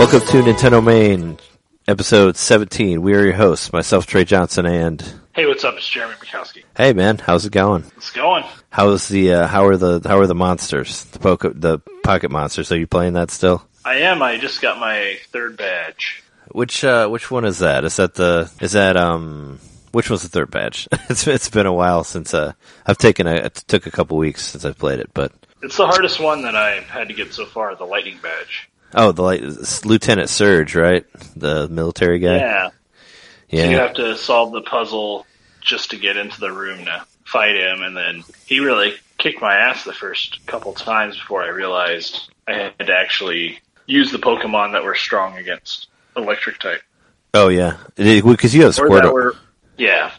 [0.00, 1.38] Welcome to Nintendo Main,
[1.86, 3.02] episode 17.
[3.02, 5.02] We are your hosts, myself, Trey Johnson, and
[5.34, 5.76] Hey, what's up?
[5.76, 6.64] It's Jereme Mikowski.
[6.74, 7.84] hey man, how's it going?
[7.98, 8.44] It's going.
[8.70, 11.04] How's the uh, how are the how are the monsters?
[11.04, 12.72] The poke the pocket monsters.
[12.72, 13.62] Are you playing that still?
[13.84, 14.22] I am.
[14.22, 16.22] I just got my third badge.
[16.50, 17.84] Which uh which one is that?
[17.84, 19.60] Is that the is that um
[19.92, 20.88] which was the third badge?
[21.10, 22.54] it's it's been a while since uh
[22.86, 25.32] I've taken a it took a couple weeks since I've played it, but
[25.62, 27.76] It's the hardest one that I've had to get so far.
[27.76, 28.69] The lightning badge.
[28.94, 29.42] Oh the like
[29.84, 31.04] Lieutenant Surge, right?
[31.36, 32.36] The military guy.
[32.36, 32.70] Yeah.
[33.48, 33.70] Yeah.
[33.70, 35.26] You have to solve the puzzle
[35.60, 39.54] just to get into the room to fight him, and then he really kicked my
[39.54, 44.72] ass the first couple times before I realized I had to actually use the Pokemon
[44.72, 46.82] that were strong against electric type.
[47.34, 49.12] Oh yeah, because you have Squirtle.
[49.12, 49.36] were,
[49.76, 50.12] yeah.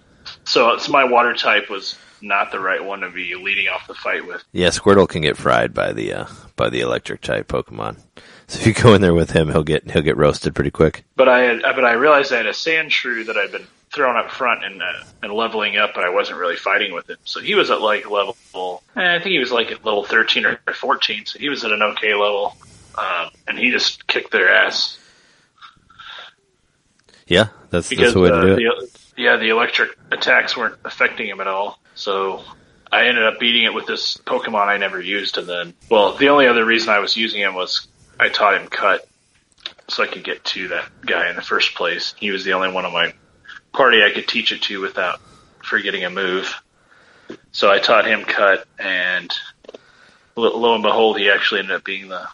[0.46, 3.94] So, so my water type was not the right one to be leading off the
[3.94, 4.44] fight with.
[4.52, 7.98] Yeah, Squirtle can get fried by the uh, by the electric type Pokemon.
[8.52, 11.06] So if you go in there with him, he'll get he'll get roasted pretty quick.
[11.16, 14.30] But I had, but I realized I had a Sandshrew that I'd been throwing up
[14.30, 14.92] front and uh,
[15.24, 17.16] and leveling up, but I wasn't really fighting with him.
[17.24, 18.36] So he was at like level,
[18.98, 21.26] eh, I think he was like at level thirteen or fourteen.
[21.26, 22.58] So he was at an okay level,
[22.98, 25.00] um, and he just kicked their ass
[27.28, 28.92] Yeah, that's because that's the way to uh, do it.
[29.16, 31.80] the, yeah, the electric attacks weren't affecting him at all.
[31.96, 32.44] So
[32.92, 36.28] I ended up beating it with this Pokemon I never used, and then well, the
[36.28, 37.88] only other reason I was using him was
[38.22, 39.08] I taught him cut,
[39.90, 42.14] so I could get to that guy in the first place.
[42.18, 43.14] He was the only one on my
[43.74, 45.20] party I could teach it to without
[45.64, 46.54] forgetting a move.
[47.52, 49.34] So I taught him cut, and
[50.36, 52.28] lo, lo and behold, he actually ended up being the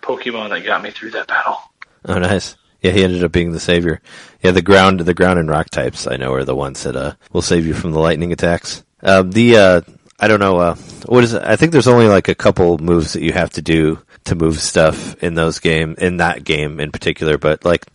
[0.00, 1.58] Pokemon that got me through that battle.
[2.06, 2.56] Oh, nice.
[2.80, 4.00] Yeah, he ended up being the savior.
[4.42, 7.14] Yeah, the ground, the ground and rock types I know are the ones that uh,
[7.32, 8.82] will save you from the lightning attacks.
[9.02, 9.80] Uh, the uh,
[10.18, 10.74] I don't know uh,
[11.06, 11.42] what is it?
[11.42, 14.58] I think there's only like a couple moves that you have to do to move
[14.58, 17.36] stuff in those game in that game in particular.
[17.36, 17.86] But like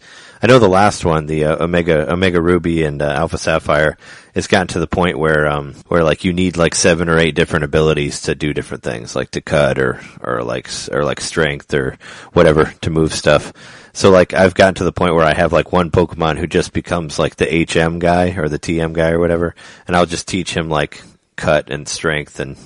[0.41, 3.97] I know the last one, the uh, Omega Omega Ruby and uh, Alpha Sapphire,
[4.35, 7.35] it's gotten to the point where um where like you need like seven or eight
[7.35, 11.73] different abilities to do different things, like to cut or or like or like strength
[11.73, 11.97] or
[12.33, 13.53] whatever to move stuff.
[13.91, 16.73] So like I've gotten to the point where I have like one Pokemon who just
[16.73, 19.55] becomes like the HM guy or the TM guy or whatever,
[19.87, 21.01] and I'll just teach him like
[21.39, 22.57] cut and strength and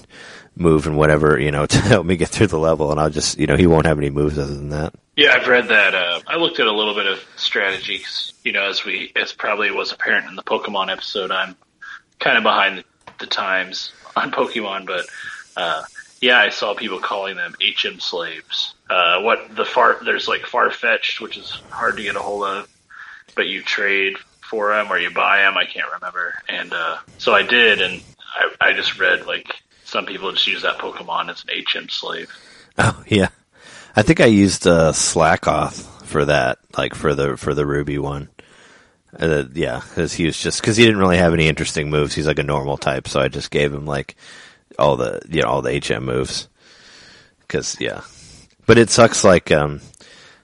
[0.56, 3.38] move and whatever you know to help me get through the level, and I'll just
[3.38, 4.94] you know he won't have any moves other than that.
[5.16, 5.94] Yeah, I've read that.
[5.94, 8.34] Uh, I looked at a little bit of strategies.
[8.44, 11.56] You know, as we, as probably was apparent in the Pokemon episode, I'm
[12.20, 12.84] kind of behind the,
[13.20, 15.06] the times on Pokemon, but
[15.56, 15.84] uh,
[16.20, 18.74] yeah, I saw people calling them HM slaves.
[18.90, 22.70] Uh, what the far there's like Farfetch'd, which is hard to get a hold of,
[23.36, 25.58] but you trade for them or you buy them.
[25.58, 28.02] I can't remember, and uh, so I did, and
[28.34, 32.32] I, I just read like some people just use that Pokemon as an HM slave.
[32.78, 33.30] Oh yeah,
[33.96, 38.30] I think I used uh, Slakoth for that, like for the for the Ruby one.
[39.18, 42.16] Uh, yeah, because he was just because he didn't really have any interesting moves.
[42.16, 44.16] He's like a normal type, so I just gave him like
[44.80, 46.48] all the you know all the HM moves.
[47.42, 48.02] Because yeah,
[48.66, 49.24] but it sucks.
[49.24, 49.82] Like um,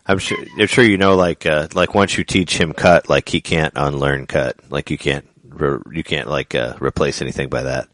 [0.06, 3.28] I'm sure I'm sure you know like uh, like once you teach him cut, like
[3.30, 4.58] he can't unlearn cut.
[4.70, 7.88] Like you can't re- you can't like uh, replace anything by that,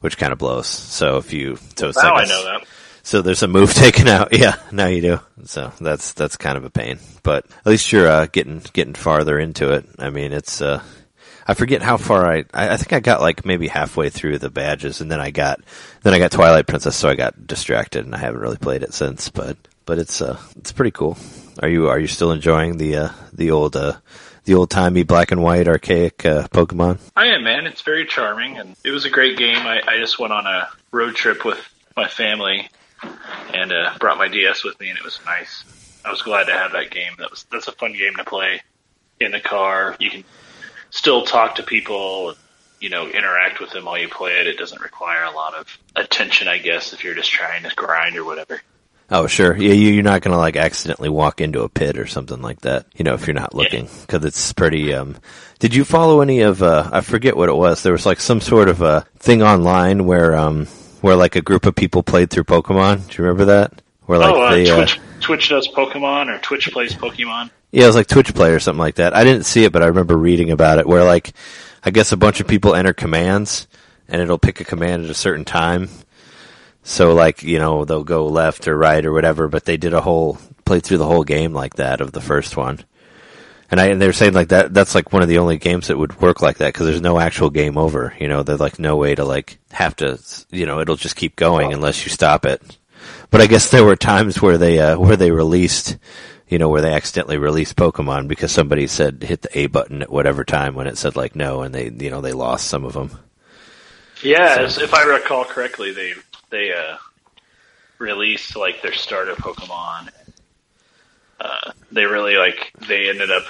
[0.00, 0.66] which kind of blows.
[0.66, 2.66] So if you so it's Now like I a s- know that.
[3.02, 4.28] so there's a move taken out.
[4.32, 5.20] Yeah, now you do.
[5.44, 9.38] So that's that's kind of a pain, but at least you're uh, getting getting farther
[9.38, 9.86] into it.
[9.98, 10.82] I mean, it's uh,
[11.46, 14.50] I forget how far I, I I think I got like maybe halfway through the
[14.50, 15.60] badges, and then I got
[16.02, 18.94] then I got Twilight Princess, so I got distracted, and I haven't really played it
[18.94, 19.28] since.
[19.28, 21.16] But but it's uh it's pretty cool.
[21.60, 23.94] Are you are you still enjoying the uh, the old uh,
[24.44, 26.98] the old timey black and white archaic uh, Pokemon?
[27.16, 27.66] I am, man.
[27.66, 29.58] It's very charming, and it was a great game.
[29.58, 31.58] I, I just went on a road trip with
[31.96, 32.68] my family
[33.52, 35.64] and uh, brought my DS with me, and it was nice.
[36.04, 37.12] I was glad to have that game.
[37.18, 38.62] That was that's a fun game to play
[39.20, 39.96] in the car.
[40.00, 40.24] You can
[40.90, 42.34] still talk to people,
[42.80, 44.46] you know, interact with them while you play it.
[44.46, 48.16] It doesn't require a lot of attention, I guess, if you're just trying to grind
[48.16, 48.60] or whatever.
[49.14, 49.54] Oh, sure.
[49.56, 52.62] Yeah, you- you're not going to like accidentally walk into a pit or something like
[52.62, 52.86] that.
[52.96, 54.94] You know, if you're not looking, because it's pretty.
[54.94, 55.16] Um,
[55.58, 56.62] did you follow any of?
[56.62, 57.82] Uh, I forget what it was.
[57.82, 60.66] There was like some sort of a thing online where, um,
[61.02, 63.06] where like a group of people played through Pokemon.
[63.08, 63.82] Do you remember that?
[64.06, 67.50] Where like oh, uh, they, uh, Twitch, Twitch does Pokemon or Twitch plays Pokemon.
[67.70, 69.14] yeah, it was like Twitch Play or something like that.
[69.14, 70.86] I didn't see it, but I remember reading about it.
[70.86, 71.32] Where like,
[71.84, 73.68] I guess a bunch of people enter commands,
[74.08, 75.88] and it'll pick a command at a certain time.
[76.82, 80.00] So like, you know, they'll go left or right or whatever, but they did a
[80.00, 82.80] whole, played through the whole game like that of the first one.
[83.70, 85.86] And I and they were saying like that that's like one of the only games
[85.88, 88.14] that would work like that because there's no actual game over.
[88.20, 90.18] You know, there's like no way to like have to.
[90.50, 92.60] You know, it'll just keep going unless you stop it.
[93.30, 95.96] But I guess there were times where they uh, where they released,
[96.48, 100.10] you know, where they accidentally released Pokemon because somebody said hit the A button at
[100.12, 102.92] whatever time when it said like no, and they you know they lost some of
[102.92, 103.18] them.
[104.22, 106.12] Yeah, as- if I recall correctly, they
[106.52, 106.98] they uh,
[107.98, 110.10] released like their starter Pokemon.
[111.40, 113.44] Uh, they really like they ended up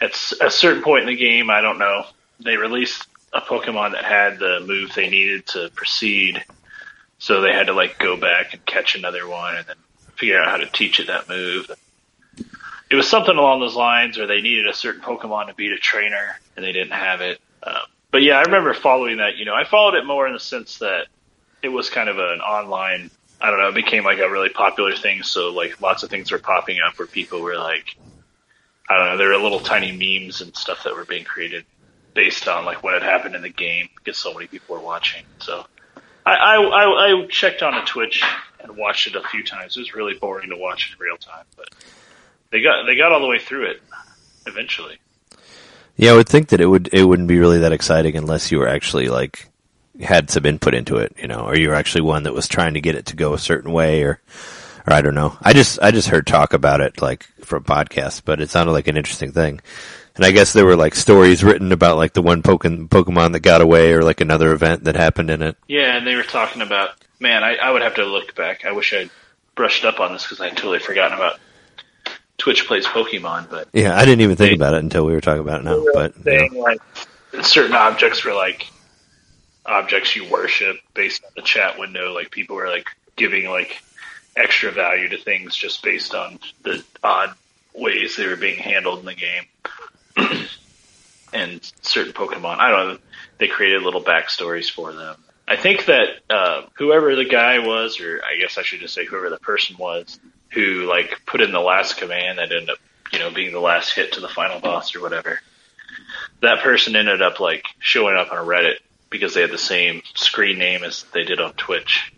[0.00, 1.50] at a certain point in the game.
[1.50, 2.06] I don't know.
[2.40, 6.42] They released a Pokemon that had the move they needed to proceed,
[7.18, 9.76] so they had to like go back and catch another one and then
[10.14, 11.70] figure out how to teach it that move.
[12.88, 15.76] It was something along those lines, or they needed a certain Pokemon to beat a
[15.76, 17.40] trainer and they didn't have it.
[17.62, 17.74] Um,
[18.12, 19.36] but yeah, I remember following that.
[19.36, 21.08] You know, I followed it more in the sense that
[21.62, 23.10] it was kind of an online.
[23.40, 23.68] I don't know.
[23.68, 25.22] It became like a really popular thing.
[25.22, 27.96] So like lots of things were popping up where people were like,
[28.88, 29.16] I don't know.
[29.16, 31.64] There were little tiny memes and stuff that were being created
[32.14, 35.24] based on like what had happened in the game because so many people were watching.
[35.38, 35.66] So
[36.24, 38.22] I, I, I, I checked on a Twitch
[38.60, 39.76] and watched it a few times.
[39.76, 41.68] It was really boring to watch in real time, but
[42.50, 43.82] they got they got all the way through it
[44.46, 44.98] eventually.
[45.96, 48.58] Yeah, I would think that it would it wouldn't be really that exciting unless you
[48.58, 49.48] were actually like
[50.00, 52.74] had some input into it, you know, or you were actually one that was trying
[52.74, 54.20] to get it to go a certain way, or
[54.86, 55.36] or I don't know.
[55.42, 58.88] I just I just heard talk about it like from podcasts, but it sounded like
[58.88, 59.60] an interesting thing.
[60.16, 63.40] And I guess there were like stories written about like the one Pokemon Pokemon that
[63.40, 65.56] got away, or like another event that happened in it.
[65.68, 66.90] Yeah, and they were talking about
[67.20, 67.42] man.
[67.44, 68.64] I, I would have to look back.
[68.64, 69.10] I wish I'd
[69.54, 71.38] brushed up on this because I had totally forgotten about
[72.38, 75.20] Twitch plays Pokemon, but Yeah, I didn't even think They- about it until we were
[75.22, 75.84] talking about it now.
[75.94, 76.60] But you know.
[76.60, 76.80] like
[77.42, 78.66] certain objects were like
[79.66, 82.12] objects you worship based on the chat window.
[82.12, 83.82] Like people were like giving like
[84.36, 87.34] extra value to things just based on the odd
[87.74, 89.44] ways they were being handled in the game.
[91.32, 92.98] and certain Pokemon, I don't know,
[93.38, 95.16] they created little backstories for them.
[95.48, 99.04] I think that uh, whoever the guy was, or I guess I should just say
[99.04, 100.18] whoever the person was,
[100.50, 102.78] who like put in the last command that ended up,
[103.12, 105.40] you know, being the last hit to the final boss or whatever
[106.40, 108.76] that person ended up like showing up on Reddit
[109.10, 112.12] because they had the same screen name as they did on Twitch,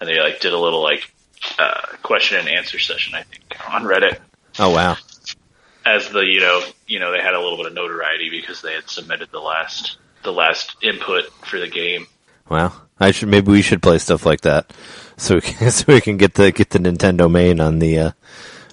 [0.00, 1.12] and they like did a little like
[1.58, 4.18] uh, question and answer session, I think, on Reddit
[4.58, 4.96] oh wow,
[5.84, 8.74] as the you know you know they had a little bit of notoriety because they
[8.74, 12.06] had submitted the last the last input for the game.
[12.48, 12.72] wow.
[13.02, 14.74] I should maybe we should play stuff like that
[15.16, 18.10] so we can, so we can get the get the Nintendo main on the uh,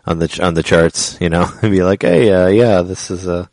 [0.06, 1.18] on the on the charts.
[1.22, 3.48] You know, and be like, hey, uh, yeah, this is uh,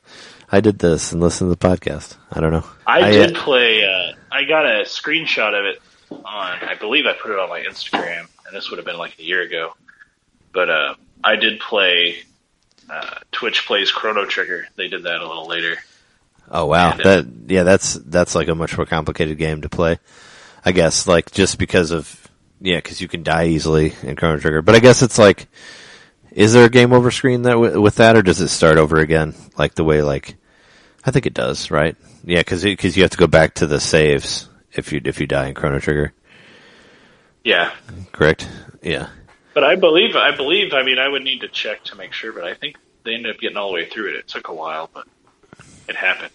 [0.55, 2.17] I did this and listen to the podcast.
[2.31, 2.65] I don't know.
[2.87, 3.85] I, uh, did play.
[3.85, 6.23] Uh, I got a screenshot of it on.
[6.25, 9.25] I believe I put it on my Instagram, and this would have been like a
[9.25, 9.75] year ago.
[10.53, 12.19] But uh, I did play.
[12.89, 14.69] Uh, Twitch plays Chrono Trigger.
[14.77, 15.77] They did that a little later.
[16.49, 19.69] Oh wow, And, uh, that yeah, that's that's like a much more complicated game to
[19.69, 19.99] play.
[20.65, 22.31] I guess like just because of
[22.61, 24.63] yeah, because you can die easily in Chrono Trigger.
[24.63, 25.49] But I guess it's like,
[26.31, 28.99] is there a game over screen that w- with that, or does it start over
[28.99, 30.37] again like the way like?
[31.07, 31.97] I think it does, right?
[32.25, 35.27] Yeah, because because you have to go back to the saves if you if you
[35.27, 36.13] die in Chrono Trigger,
[37.45, 37.73] Yeah,
[38.13, 38.49] correct?
[38.83, 39.09] Yeah.
[39.55, 40.17] but I believe.
[40.17, 40.73] I believe.
[40.73, 43.35] I mean, I would need to check to make sure, but I think they ended
[43.35, 44.17] up getting all the way through it.
[44.17, 45.07] It took a while, but
[45.89, 46.33] it happened.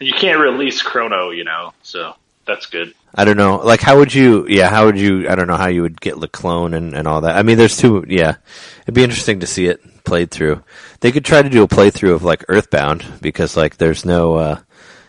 [0.00, 2.14] You can't release Chrono, you know, so
[2.44, 2.92] that's good.
[3.14, 3.56] I don't know.
[3.58, 4.46] Like, how would you?
[4.48, 5.28] Yeah, how would you?
[5.28, 7.36] I don't know how you would get the clone and and all that.
[7.36, 8.04] I mean, there's two.
[8.08, 8.34] Yeah,
[8.82, 10.62] it'd be interesting to see it played through.
[11.00, 14.36] They could try to do a playthrough of like Earthbound because like there's no.
[14.36, 14.60] uh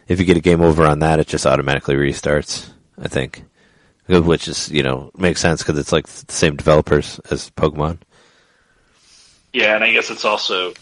[0.08, 2.70] If you get a game over on that, it just automatically restarts.
[3.00, 3.44] I think,
[4.08, 8.00] which is you know makes sense because it's like the same developers as Pokemon.
[9.54, 10.74] Yeah, and I guess it's also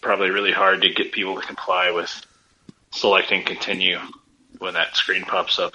[0.00, 2.10] probably really hard to get people to comply with
[2.90, 3.98] selecting continue
[4.58, 5.74] when that screen pops up.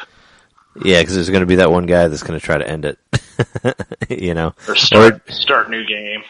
[0.83, 2.85] Yeah, because there's going to be that one guy that's going to try to end
[2.85, 2.99] it.
[4.09, 6.23] you know, Or start start new game.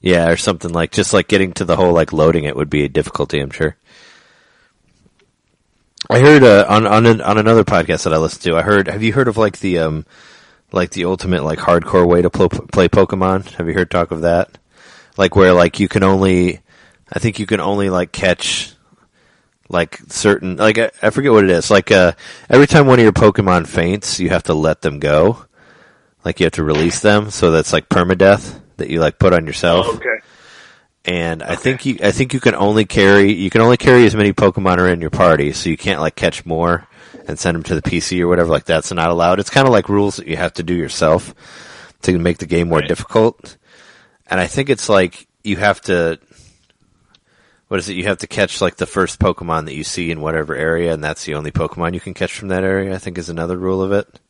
[0.00, 2.84] Yeah, or something like just like getting to the whole like loading it would be
[2.84, 3.40] a difficulty.
[3.40, 3.76] I'm sure.
[6.08, 8.56] I heard uh, on on an, on another podcast that I listened to.
[8.56, 8.88] I heard.
[8.88, 10.06] Have you heard of like the um
[10.70, 13.50] like the ultimate like hardcore way to pl- play Pokemon?
[13.52, 14.56] Have you heard talk of that?
[15.16, 16.60] Like where like you can only,
[17.12, 18.72] I think you can only like catch
[19.68, 21.70] like certain like I, I forget what it is.
[21.70, 22.12] Like uh
[22.48, 25.44] every time one of your Pokemon faints, you have to let them go.
[26.24, 29.46] Like you have to release them, so that's like permadeath that you like put on
[29.46, 30.18] yourself Oh, okay.
[31.04, 34.16] and I think you I think you can only carry you can only carry as
[34.16, 36.86] many Pokemon are in your party, so you can't like catch more
[37.26, 39.38] and send them to the PC or whatever like that's not allowed.
[39.38, 41.34] It's kind of like rules that you have to do yourself
[42.02, 42.88] to make the game more Right.
[42.88, 43.56] difficult.
[44.26, 46.18] And I think it's like you have to
[47.68, 47.96] what is it?
[47.96, 51.04] You have to catch like the first Pokemon that you see in whatever area, and
[51.04, 52.94] that's the only Pokemon you can catch from that area.
[52.94, 54.20] I think is another rule of it.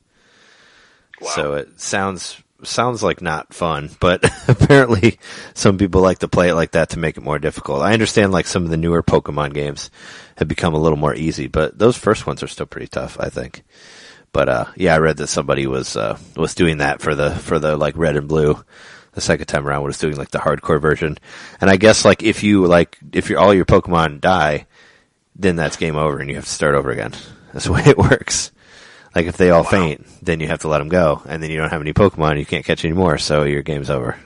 [1.20, 1.30] Wow.
[1.36, 5.18] So it sounds sounds like not fun, but apparently
[5.54, 7.82] some people like to play it like that to make it more difficult.
[7.82, 9.90] I understand like some of the newer Pokemon games
[10.36, 13.28] have become a little more easy, but those first ones are still pretty tough, I
[13.28, 13.62] think.
[14.32, 17.58] But uh yeah, I read that somebody was uh was doing that for the for
[17.58, 18.62] the like red and blue
[19.12, 21.18] the second time around was doing like the hardcore version.
[21.60, 24.66] And I guess like if you like if all your Pokemon die,
[25.34, 27.14] then that's game over and you have to start over again.
[27.52, 28.52] That's the way it works.
[29.14, 29.70] Like if they all Wow.
[29.70, 32.38] faint, then you have to let them go, and then you don't have any Pokemon,
[32.38, 34.16] you can't catch any more, so your game's over.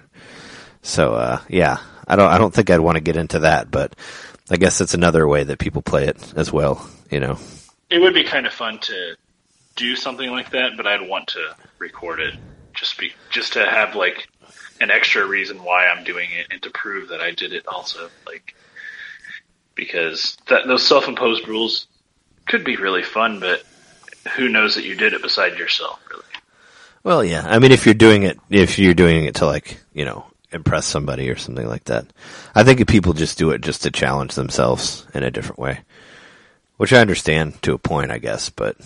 [0.82, 3.94] So uh, yeah, I don't I don't think I'd want to get into that, but
[4.50, 6.86] I guess that's another way that people play it as well.
[7.10, 7.38] You know,
[7.90, 9.16] It would be kind of fun to
[9.76, 12.34] do something like that, but I'd want to record it
[12.74, 14.28] just be just to have like
[14.80, 18.10] an extra reason why I'm doing it and to prove that I did it also.
[18.26, 18.54] Like
[19.74, 21.86] because that those self-imposed rules
[22.46, 23.62] could be really fun, but
[24.36, 26.22] who knows that you did it beside yourself, really.
[27.04, 27.44] Well, yeah.
[27.46, 30.86] I mean, if you're doing it, if you're doing it to like, you know, impress
[30.86, 32.06] somebody or something like that,
[32.54, 35.80] I think people just do it just to challenge themselves in a different way,
[36.76, 38.50] which I understand to a point, I guess.
[38.50, 38.76] But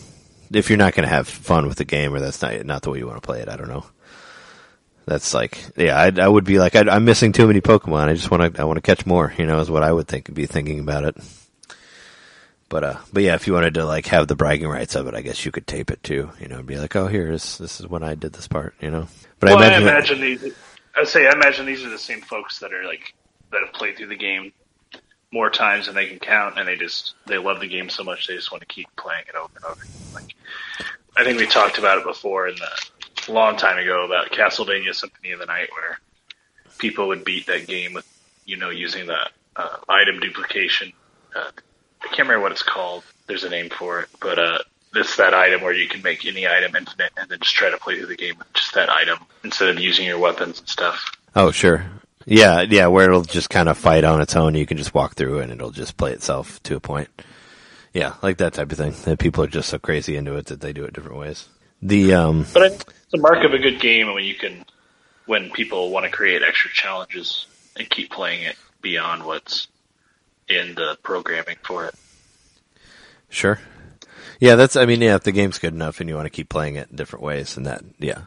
[0.53, 2.91] if you're not going to have fun with the game, or that's not not the
[2.91, 3.85] way you want to play it, I don't know.
[5.05, 8.09] That's like, yeah, I, I would be like, I, I'm missing too many Pokemon.
[8.09, 9.33] I just want to, I want to catch more.
[9.39, 11.17] You know, is what I would think, be thinking about it.
[12.69, 15.15] But uh, but yeah, if you wanted to like have the bragging rights of it,
[15.15, 16.31] I guess you could tape it too.
[16.41, 18.75] You know, and be like, oh, here's this is when I did this part.
[18.81, 19.09] You know,
[19.39, 20.55] but well, I I imagine, imagine these.
[20.97, 23.15] I'd say I imagine these are the same folks that are like
[23.53, 24.53] that have played through the game
[25.33, 28.27] more times than they can count, and they just they love the game so much
[28.27, 29.87] they just want to keep playing it over and over.
[30.15, 30.35] Like
[31.17, 35.33] I think we talked about it before in the long time ago about Castlevania Symphony
[35.33, 36.01] of the Night, where
[36.79, 38.07] people would beat that game with
[38.45, 39.19] you know using the
[39.55, 40.93] uh, item duplication.
[41.35, 41.51] Uh,
[42.07, 43.03] I can't remember what it's called.
[43.27, 44.59] There's a name for it, but uh,
[44.95, 47.77] it's that item where you can make any item infinite and then just try to
[47.79, 51.13] play through the game with just that item instead of using your weapons and stuff.
[51.35, 51.85] oh sure,
[52.25, 54.55] yeah, yeah, where it'll just kind of fight on its own.
[54.55, 57.09] You can just walk through and it'll just play itself to a point.
[57.93, 58.95] Yeah, like that type of thing.
[59.05, 61.49] That people are just so crazy into it that they do it different ways.
[61.83, 64.65] The um, But it's a mark of a good game when you can,
[65.27, 67.47] when people want to create extra challenges
[67.77, 69.69] and keep playing it beyond what's
[70.49, 71.95] in the programming for it.
[73.29, 73.59] Sure.
[74.41, 74.77] Yeah, that's.
[74.77, 76.91] I mean, yeah, if the game's good enough and you want to keep playing it
[76.91, 78.23] in different ways, and that, yeah,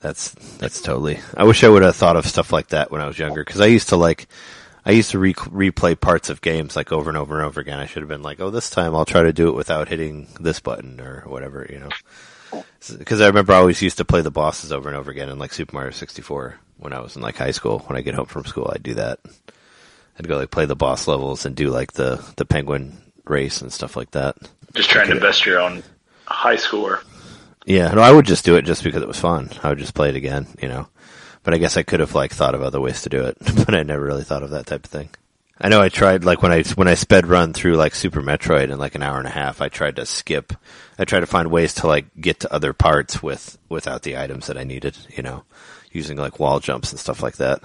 [0.00, 1.18] that's that's totally.
[1.36, 3.60] I wish I would have thought of stuff like that when I was younger because
[3.60, 4.28] I used to like,
[4.84, 7.80] I used to re- replay parts of games like over and over and over again.
[7.80, 10.28] I should have been like, oh, this time I'll try to do it without hitting
[10.40, 12.62] this button or whatever, you know.
[12.96, 15.38] Because I remember I always used to play the bosses over and over again in
[15.38, 17.80] like Super Mario 64 when I was in like high school.
[17.80, 19.18] When I get home from school, I'd do that.
[20.18, 23.72] I'd go like play the boss levels and do like the the penguin race and
[23.72, 24.36] stuff like that.
[24.74, 25.82] Just trying to best your own
[26.26, 27.02] high score.
[27.64, 29.50] Yeah, no, I would just do it just because it was fun.
[29.62, 30.88] I would just play it again, you know.
[31.42, 33.74] But I guess I could have like thought of other ways to do it, but
[33.74, 35.10] I never really thought of that type of thing.
[35.58, 38.70] I know I tried like when I when I sped run through like Super Metroid
[38.70, 39.62] in like an hour and a half.
[39.62, 40.52] I tried to skip.
[40.98, 44.48] I tried to find ways to like get to other parts with without the items
[44.48, 45.44] that I needed, you know,
[45.90, 47.62] using like wall jumps and stuff like that.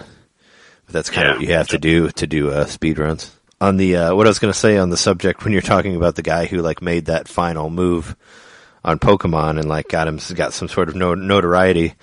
[0.91, 3.33] But that's kind of what you have to do to do uh, speed runs.
[3.62, 5.95] On the uh, what I was going to say on the subject when you're talking
[5.95, 8.13] about the guy who like made that final move
[8.83, 11.93] on Pokemon and like got him got some sort of no, notoriety.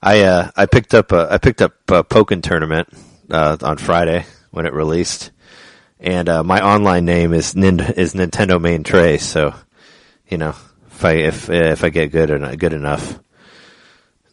[0.00, 2.88] I uh, I picked up a I picked up a Pokken tournament
[3.30, 5.32] uh, on Friday when it released,
[5.98, 9.18] and uh, my online name is Nin- is Nintendo Main Trey.
[9.18, 9.54] So,
[10.30, 10.54] you know,
[10.86, 13.18] if I if if I get good or good enough,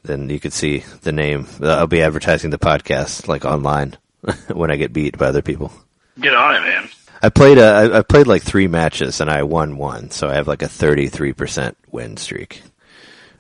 [0.04, 1.48] then you could see the name.
[1.62, 3.96] Uh, I'll be advertising the podcast like online
[4.54, 5.72] when I get beat by other people.
[6.20, 6.90] Get on it, man.
[7.22, 10.36] I played uh, I I played like three matches and I won one, so I
[10.36, 12.62] have like a thirty three percent win streak,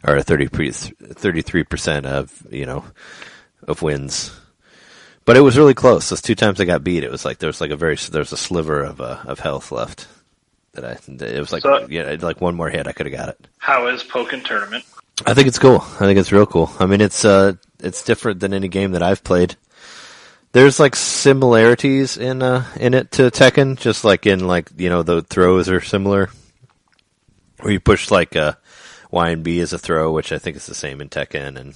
[0.04, 2.84] or a 33 percent of you know
[3.68, 4.36] of wins.
[5.26, 6.10] But it was really close.
[6.10, 8.22] Those two times I got beat, it was like there was like a very there
[8.22, 10.08] was a sliver of uh, of health left.
[10.74, 13.30] That I it was like So- yeah like one more hit I could have got
[13.30, 13.48] it.
[13.60, 14.86] How is Pokken Tournament?
[15.26, 15.82] I think it's cool.
[15.82, 16.72] I think it's real cool.
[16.80, 19.56] I mean, it's uh, it's different than any game that I've played.
[20.52, 25.04] There's like similarities in uh in it to Tekken, just like in like you know
[25.04, 26.30] the throws are similar,
[27.60, 28.54] where you push like uh,
[29.12, 31.74] Y and B as a throw, which I think is the same in Tekken, and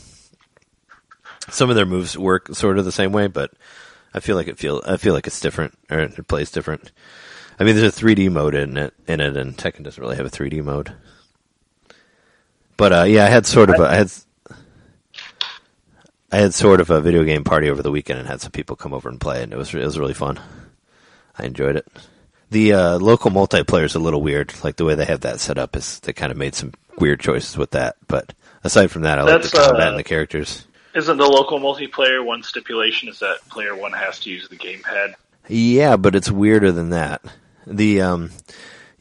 [1.49, 3.51] some of their moves work sort of the same way, but
[4.13, 6.91] I feel like it feel I feel like it's different or it plays different.
[7.59, 10.25] I mean, there's a 3D mode in it, in it, and Tekken doesn't really have
[10.25, 10.95] a 3D mode.
[12.81, 14.11] But uh, yeah, I had sort of a, I had
[16.31, 18.75] I had sort of a video game party over the weekend and had some people
[18.75, 20.39] come over and play, and it was it was really fun.
[21.37, 21.87] I enjoyed it.
[22.49, 24.51] The uh, local multiplayer is a little weird.
[24.63, 27.19] Like the way they have that set up is they kind of made some weird
[27.19, 27.97] choices with that.
[28.07, 28.33] But
[28.63, 30.65] aside from that, I like the combat uh, and the characters.
[30.95, 35.13] Isn't the local multiplayer one stipulation is that player one has to use the gamepad?
[35.47, 37.21] Yeah, but it's weirder than that.
[37.67, 38.31] The um,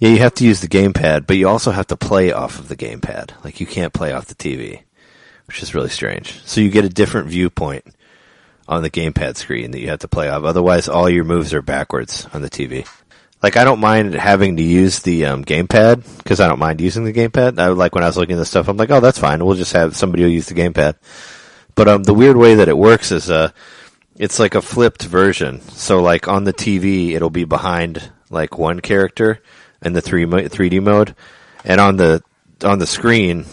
[0.00, 2.68] yeah, you have to use the gamepad, but you also have to play off of
[2.68, 3.32] the gamepad.
[3.44, 4.80] Like you can't play off the TV,
[5.46, 6.42] which is really strange.
[6.46, 7.84] So you get a different viewpoint
[8.66, 10.44] on the gamepad screen that you have to play off.
[10.44, 12.88] Otherwise, all your moves are backwards on the TV.
[13.42, 17.04] Like I don't mind having to use the um, gamepad because I don't mind using
[17.04, 17.58] the gamepad.
[17.58, 19.44] I like when I was looking at this stuff, I'm like, oh, that's fine.
[19.44, 20.94] We'll just have somebody who use the gamepad.
[21.74, 23.50] But um, the weird way that it works is uh,
[24.16, 25.60] it's like a flipped version.
[25.60, 29.42] So like on the TV, it'll be behind like one character
[29.82, 31.14] in the three three D mode,
[31.64, 32.22] and on the
[32.62, 33.46] on the screen,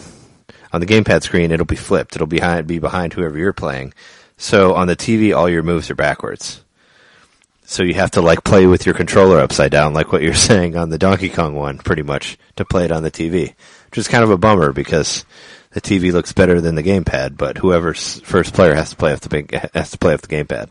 [0.72, 2.14] on the gamepad screen, it'll be flipped.
[2.14, 3.94] It'll be behind be behind whoever you're playing.
[4.36, 6.62] So on the TV, all your moves are backwards.
[7.64, 10.76] So you have to like play with your controller upside down, like what you're saying
[10.76, 13.54] on the Donkey Kong one, pretty much, to play it on the TV.
[13.90, 15.24] Which is kind of a bummer because
[15.72, 19.20] the TV looks better than the gamepad, but whoever's first player has to play off
[19.20, 20.70] the big, has to play off the gamepad.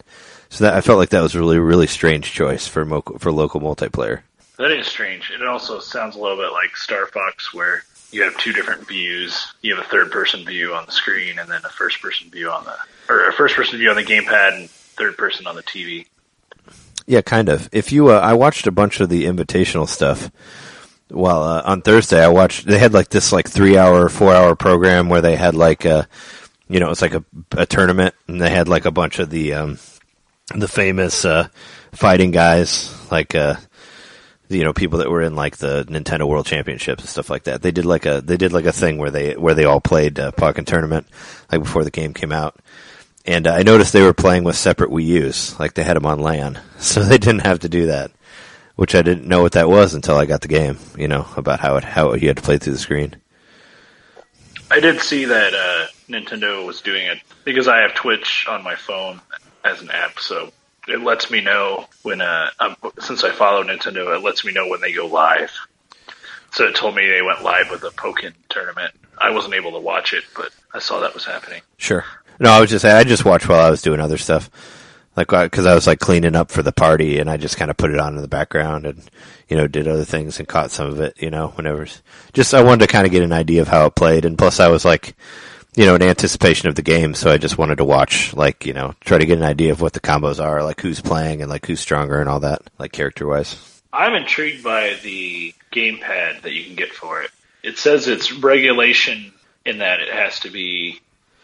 [0.50, 3.32] So that I felt like that was a really really strange choice for mo- for
[3.32, 4.22] local multiplayer.
[4.58, 5.32] That is strange.
[5.32, 9.54] It also sounds a little bit like Star Fox, where you have two different views.
[9.62, 12.50] You have a third person view on the screen, and then a first person view
[12.50, 12.76] on the,
[13.08, 16.08] or a first person view on the gamepad, and third person on the TV.
[17.06, 17.70] Yeah, kind of.
[17.72, 20.32] If you, uh, I watched a bunch of the invitational stuff.
[21.10, 22.66] Well, uh, on Thursday, I watched.
[22.66, 26.08] They had like this like three hour, four hour program where they had like a,
[26.68, 29.54] you know, it's like a, a tournament, and they had like a bunch of the
[29.54, 29.78] um,
[30.56, 31.48] the famous uh,
[31.94, 33.56] fighting guys, like uh,
[34.50, 37.62] you know, people that were in like the Nintendo World Championships and stuff like that.
[37.62, 40.20] They did like a they did like a thing where they where they all played
[40.20, 41.08] uh, Pokken Tournament,
[41.52, 42.56] like before the game came out.
[43.26, 46.06] And uh, I noticed they were playing with separate Wii U's, like they had them
[46.06, 48.12] on LAN, so they didn't have to do that.
[48.76, 50.78] Which I didn't know what that was until I got the game.
[50.98, 53.16] You know about how it how you had to play through the screen.
[54.70, 58.76] I did see that uh, Nintendo was doing it because I have Twitch on my
[58.76, 59.22] phone
[59.64, 60.52] as an app, so
[60.88, 62.22] it lets me know when.
[62.22, 65.52] Uh, um, since I follow Nintendo, it lets me know when they go live.
[66.52, 68.92] So it told me they went live with the Pokken tournament.
[69.18, 71.62] I wasn't able to watch it, but I saw that was happening.
[71.78, 72.06] Sure.
[72.40, 74.50] No, I was just I just watched while I was doing other stuff,
[75.16, 77.78] like because I was like cleaning up for the party, and I just kind of
[77.78, 79.10] put it on in the background, and
[79.50, 81.20] you know did other things and caught some of it.
[81.20, 81.88] You know, whenever
[82.34, 84.60] just I wanted to kind of get an idea of how it played, and plus
[84.60, 85.16] I was like,
[85.78, 88.74] you know, in anticipation of the game, so I just wanted to watch, like you
[88.74, 91.52] know, try to get an idea of what the combos are, like who's playing and
[91.52, 93.82] like who's stronger and all that, like character wise.
[93.94, 97.30] I'm intrigued by the gamepad that you can get for it.
[97.62, 99.32] It says it's regulation
[99.68, 101.00] in that it has to be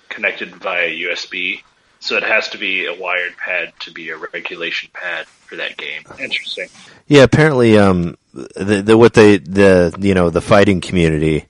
[0.09, 1.61] connected via USB,
[1.99, 5.77] so it has to be a wired pad to be a regulation pad for that
[5.77, 6.01] game.
[6.19, 6.69] Interesting.
[7.07, 11.45] Yeah, apparently, um, the, the what they the you know the fighting community,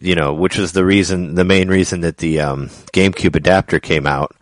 [0.00, 4.06] you know, which is the reason, the main reason that the um, GameCube adapter came
[4.06, 4.34] out.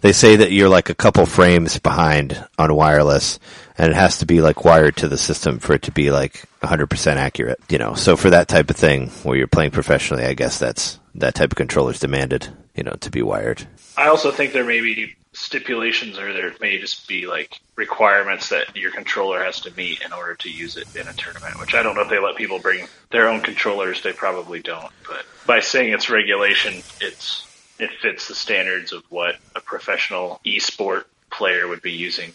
[0.00, 3.38] They say that you're like a couple frames behind on wireless,
[3.76, 6.44] and it has to be like wired to the system for it to be like
[6.62, 7.60] 100% accurate.
[7.68, 10.98] You know, so for that type of thing where you're playing professionally, I guess that's
[11.16, 12.48] that type of controller is demanded.
[12.74, 13.66] You know, to be wired.
[13.96, 18.76] I also think there may be stipulations or there may just be like requirements that
[18.76, 21.82] your controller has to meet in order to use it in a tournament, which I
[21.82, 24.02] don't know if they let people bring their own controllers.
[24.02, 24.92] They probably don't.
[25.06, 27.46] But by saying it's regulation, it's
[27.78, 32.32] it fits the standards of what a professional esport player would be using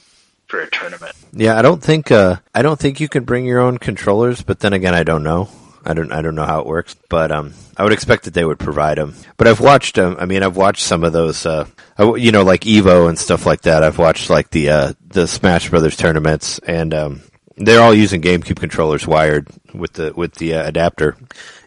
[0.48, 1.14] for a tournament.
[1.32, 4.60] Yeah, I don't think uh, I don't think you can bring your own controllers, but
[4.60, 5.50] then again, I don't know.
[5.86, 8.44] I don't I don't know how it works, but um, I would expect that they
[8.44, 9.16] would provide them.
[9.38, 11.68] But I've watched um, I mean, I've watched some of those, uh,
[12.00, 13.84] you know, like Evo and stuff like that.
[13.84, 17.22] I've watched like the uh, the Smash Brothers tournaments, and um,
[17.58, 21.16] they're all using GameCube controllers wired with the with the uh, adapter,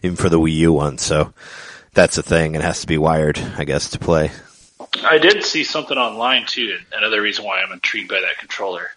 [0.03, 0.97] even for the Wii U one.
[0.97, 1.33] So
[1.93, 2.55] that's a thing.
[2.55, 4.31] It has to be wired, I guess, to play.
[5.03, 6.77] I did see something online too.
[6.95, 8.91] Another reason why I'm intrigued by that controller.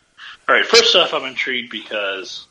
[0.48, 2.46] All right, first off, I'm intrigued because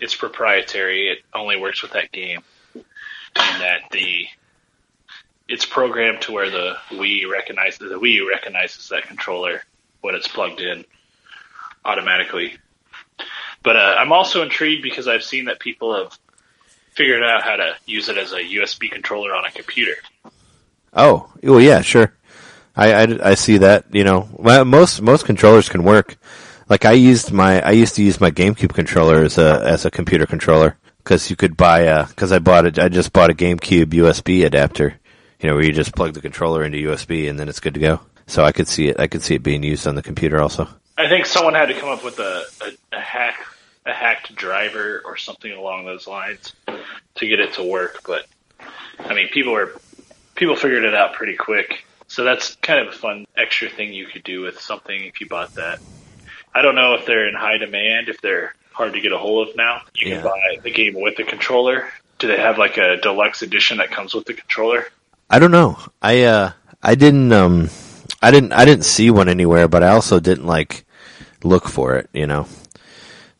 [0.00, 1.08] it's proprietary.
[1.08, 2.42] It only works with that game,
[2.74, 2.84] and
[3.34, 4.26] that the
[5.48, 9.62] it's programmed to where the Wii recognizes the Wii U recognizes that controller
[10.00, 10.84] when it's plugged in
[11.84, 12.56] automatically.
[13.62, 16.18] But uh, I'm also intrigued because I've seen that people have
[16.92, 19.96] figured out how to use it as a USB controller on a computer.
[20.92, 22.12] Oh, well, yeah, sure.
[22.74, 23.86] I, I, I see that.
[23.92, 24.28] You know,
[24.64, 26.16] most most controllers can work.
[26.68, 29.90] Like I used my I used to use my GameCube controller as a as a
[29.90, 33.34] computer controller because you could buy a because I bought it I just bought a
[33.34, 34.98] GameCube USB adapter.
[35.40, 37.80] You know, where you just plug the controller into USB and then it's good to
[37.80, 38.00] go.
[38.26, 38.98] So I could see it.
[38.98, 40.66] I could see it being used on the computer also.
[40.98, 43.46] I think someone had to come up with a, a, a hack
[43.84, 48.00] a hacked driver or something along those lines to get it to work.
[48.04, 48.26] But
[48.98, 49.72] I mean, people were
[50.34, 51.84] people figured it out pretty quick.
[52.08, 55.28] So that's kind of a fun extra thing you could do with something if you
[55.28, 55.80] bought that.
[56.56, 59.48] I don't know if they're in high demand, if they're hard to get a hold
[59.50, 59.82] of now.
[59.94, 60.14] You Yeah.
[60.16, 61.90] can buy the game with the controller.
[62.18, 64.86] Do they have like a deluxe edition that comes with the controller?
[65.28, 65.78] I don't know.
[66.00, 67.68] I uh I didn't um
[68.22, 70.86] I didn't I didn't see one anywhere, but I also didn't like
[71.44, 72.46] look for it, you know.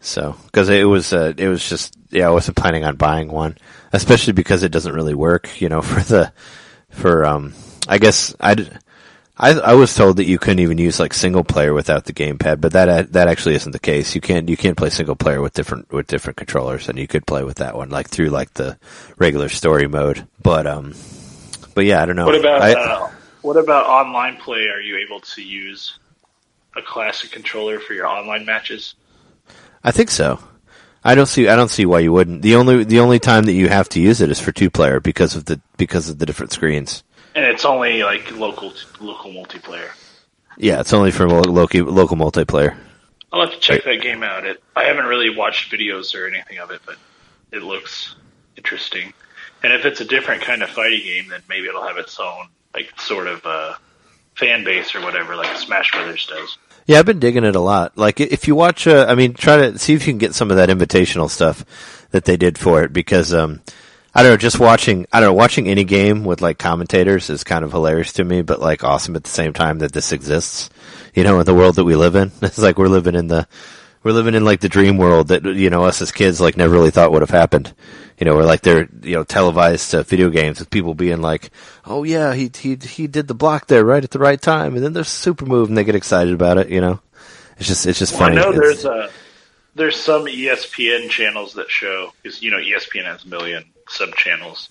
[0.00, 3.56] So because it was uh, it was just yeah I wasn't planning on buying one,
[3.94, 6.32] especially because it doesn't really work, you know, for the
[6.90, 7.54] for um
[7.88, 8.56] I guess I
[9.38, 12.60] I I was told that you couldn't even use like single player without the gamepad,
[12.60, 14.14] but that that actually isn't the case.
[14.14, 17.26] You can't you can't play single player with different with different controllers, and you could
[17.26, 18.78] play with that one like through like the
[19.18, 20.26] regular story mode.
[20.42, 20.94] But um,
[21.74, 22.26] but yeah, I don't know.
[22.26, 23.10] What about I- uh,
[23.42, 24.68] what about online play?
[24.68, 25.98] Are you able to use
[26.74, 28.94] a classic controller for your online matches?
[29.84, 30.40] I think so.
[31.04, 31.46] I don't see.
[31.46, 32.42] I don't see why you wouldn't.
[32.42, 34.98] The only the only time that you have to use it is for two player
[34.98, 37.04] because of the because of the different screens.
[37.36, 39.90] And it's only like local local multiplayer.
[40.56, 42.76] Yeah, it's only for local local multiplayer.
[43.32, 44.46] I'll have to check that game out.
[44.46, 46.96] It I haven't really watched videos or anything of it, but
[47.52, 48.16] it looks
[48.56, 49.12] interesting.
[49.62, 52.48] And if it's a different kind of fighting game, then maybe it'll have its own
[52.74, 53.74] like sort of uh,
[54.34, 56.58] fan base or whatever, like Smash Brothers does.
[56.86, 57.98] Yeah, I've been digging it a lot.
[57.98, 60.50] Like if you watch, uh, I mean, try to see if you can get some
[60.50, 61.64] of that invitational stuff
[62.12, 63.60] that they did for it because um,
[64.16, 67.44] I don't know, just watching, I don't know, watching any game with like commentators is
[67.44, 70.70] kind of hilarious to me, but like awesome at the same time that this exists.
[71.14, 73.46] You know, in the world that we live in, it's like we're living in the
[74.02, 76.72] we're living in like the dream world that you know us as kids like never
[76.72, 77.74] really thought would have happened.
[78.18, 81.50] You know, where like they're you know televised uh, video games with people being like,
[81.84, 84.82] "Oh yeah, he he he did the block there right at the right time," and
[84.82, 86.70] then there's a super move, and they get excited about it.
[86.70, 87.00] You know,
[87.58, 89.10] it's just it's just Well, I know It's- there's uh
[89.74, 94.68] there's some ESPN channels that show because you know ESPN has a million sub channels.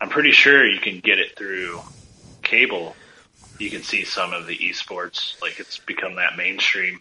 [0.00, 1.80] I'm pretty sure you can get it through
[2.42, 2.94] cable.
[3.58, 7.00] You can see some of the esports, like it's become that mainstream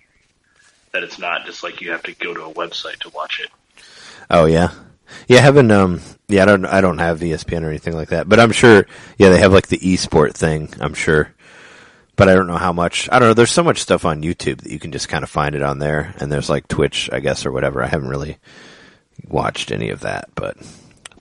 [0.96, 3.50] that it's not just like you have to go to a website to watch it.
[4.30, 4.72] Oh yeah,
[5.28, 5.40] yeah.
[5.40, 8.40] I haven't um yeah I don't I don't have ESPN or anything like that, but
[8.40, 10.70] I'm sure yeah they have like the esport thing.
[10.80, 11.34] I'm sure,
[12.16, 13.10] but I don't know how much.
[13.12, 13.34] I don't know.
[13.34, 15.80] There's so much stuff on YouTube that you can just kind of find it on
[15.80, 17.84] there, and there's like Twitch, I guess, or whatever.
[17.84, 18.38] I haven't really
[19.28, 20.56] watched any of that, but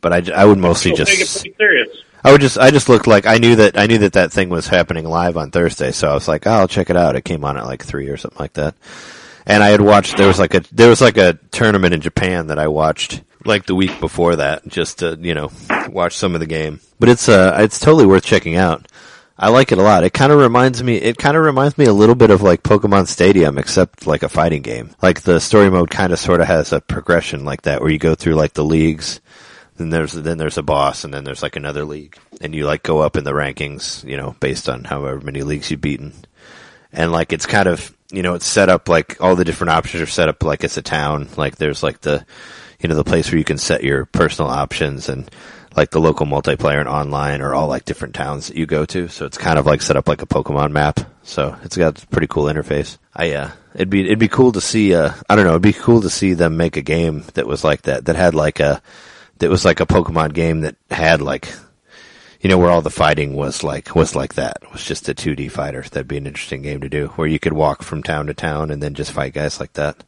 [0.04, 1.88] but I, I would mostly People take it just pretty serious.
[2.22, 4.50] I would just I just looked like I knew that I knew that that thing
[4.50, 7.16] was happening live on Thursday, so I was like, oh, I'll check it out.
[7.16, 8.74] It came on at like three or something like that.
[9.46, 12.48] And I had watched there was like a there was like a tournament in Japan
[12.48, 15.50] that I watched like the week before that just to you know
[15.88, 16.80] watch some of the game.
[17.00, 18.86] But it's uh it's totally worth checking out.
[19.38, 20.04] I like it a lot.
[20.04, 20.96] It kind of reminds me.
[20.96, 24.28] It kind of reminds me a little bit of like Pokemon Stadium, except like a
[24.28, 24.90] fighting game.
[25.02, 27.98] Like the story mode kind of sort of has a progression like that, where you
[27.98, 29.20] go through like the leagues,
[29.76, 32.82] then there's then there's a boss, and then there's like another league, and you like
[32.82, 36.12] go up in the rankings, you know, based on however many leagues you've beaten.
[36.92, 40.02] And like it's kind of you know it's set up like all the different options
[40.02, 41.28] are set up like it's a town.
[41.37, 42.24] Like there's like the
[42.80, 45.28] you know the place where you can set your personal options and
[45.76, 49.08] like the local multiplayer and online are all like different towns that you go to.
[49.08, 51.00] So it's kind of like set up like a Pokemon map.
[51.24, 52.98] So it's got a pretty cool interface.
[53.14, 55.72] I uh it'd be it'd be cool to see uh I don't know, it'd be
[55.72, 58.80] cool to see them make a game that was like that that had like a
[59.44, 61.52] that was like a Pokemon game that had like
[62.40, 64.57] you know where all the fighting was like was like that.
[64.62, 65.83] It was just a 2D fighter.
[65.83, 68.70] That'd be an interesting game to do where you could walk from town to town
[68.70, 70.02] and then just fight guys like that.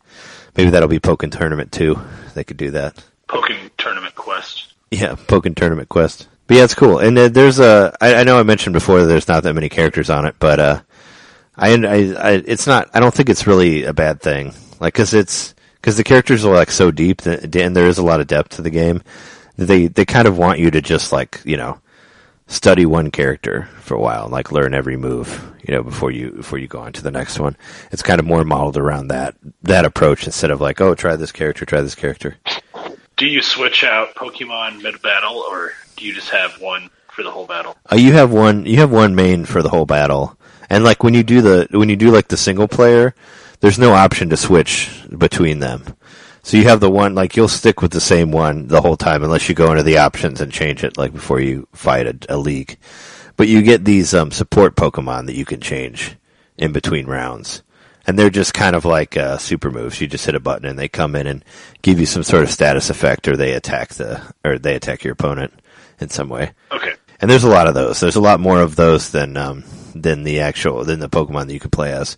[0.56, 2.00] Maybe that'll be Pokken Tournament too.
[2.32, 3.04] They could do that.
[3.28, 4.72] Pokken Tournament Quest.
[4.90, 6.28] Yeah, Pokken Tournament Quest.
[6.46, 6.98] But yeah, it's cool.
[6.98, 7.94] And uh, there's a.
[8.00, 10.60] I, I know I mentioned before that there's not that many characters on it, but
[10.60, 10.80] uh,
[11.56, 12.88] I, I, I it's not.
[12.94, 14.54] I don't think it's really a bad thing.
[14.80, 15.54] Like, cause it's
[15.86, 18.56] because the characters are like so deep, that, and there is a lot of depth
[18.56, 19.04] to the game.
[19.54, 21.78] They they kind of want you to just like you know
[22.48, 26.32] study one character for a while and like learn every move you know before you
[26.32, 27.56] before you go on to the next one
[27.90, 31.32] it's kind of more modeled around that that approach instead of like oh try this
[31.32, 32.36] character try this character
[33.16, 37.30] Do you switch out Pokemon mid battle, or do you just have one for the
[37.30, 37.76] whole battle?
[37.90, 38.66] Uh, you have one.
[38.66, 40.36] You have one main for the whole battle,
[40.68, 43.14] and like when you do the when you do like the single player,
[43.60, 45.82] there's no option to switch between them.
[46.42, 49.24] So you have the one like you'll stick with the same one the whole time
[49.24, 52.36] unless you go into the options and change it like before you fight a, a
[52.36, 52.78] league.
[53.36, 56.16] But you get these um, support Pokemon that you can change
[56.56, 57.62] in between rounds.
[58.06, 60.00] And they're just kind of like uh, super moves.
[60.00, 61.44] You just hit a button and they come in and
[61.82, 65.14] give you some sort of status effect, or they attack the, or they attack your
[65.14, 65.52] opponent
[65.98, 66.52] in some way.
[66.70, 66.92] Okay.
[67.20, 67.98] And there's a lot of those.
[67.98, 69.64] There's a lot more of those than um,
[69.94, 72.16] than the actual than the Pokemon that you can play as.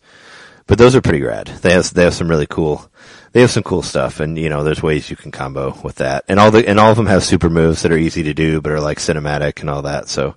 [0.68, 1.48] But those are pretty rad.
[1.48, 2.88] They have they have some really cool
[3.33, 6.24] they have some cool stuff, and you know there's ways you can combo with that,
[6.28, 8.61] and all the and all of them have super moves that are easy to do,
[8.61, 10.09] but are like cinematic and all that.
[10.09, 10.37] So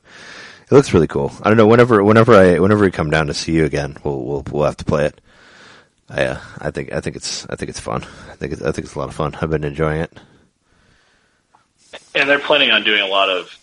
[0.64, 1.32] it looks really cool.
[1.44, 1.68] I don't know.
[1.68, 4.78] Whenever whenever I whenever we come down to see you again, we'll we'll we'll have
[4.78, 5.22] to play it.
[6.10, 8.04] I uh, I think I think it's I think it's fun.
[8.30, 9.36] I think it's, I think it's a lot of fun.
[9.36, 10.18] I've been enjoying it.
[12.16, 13.58] And they're planning on doing a lot of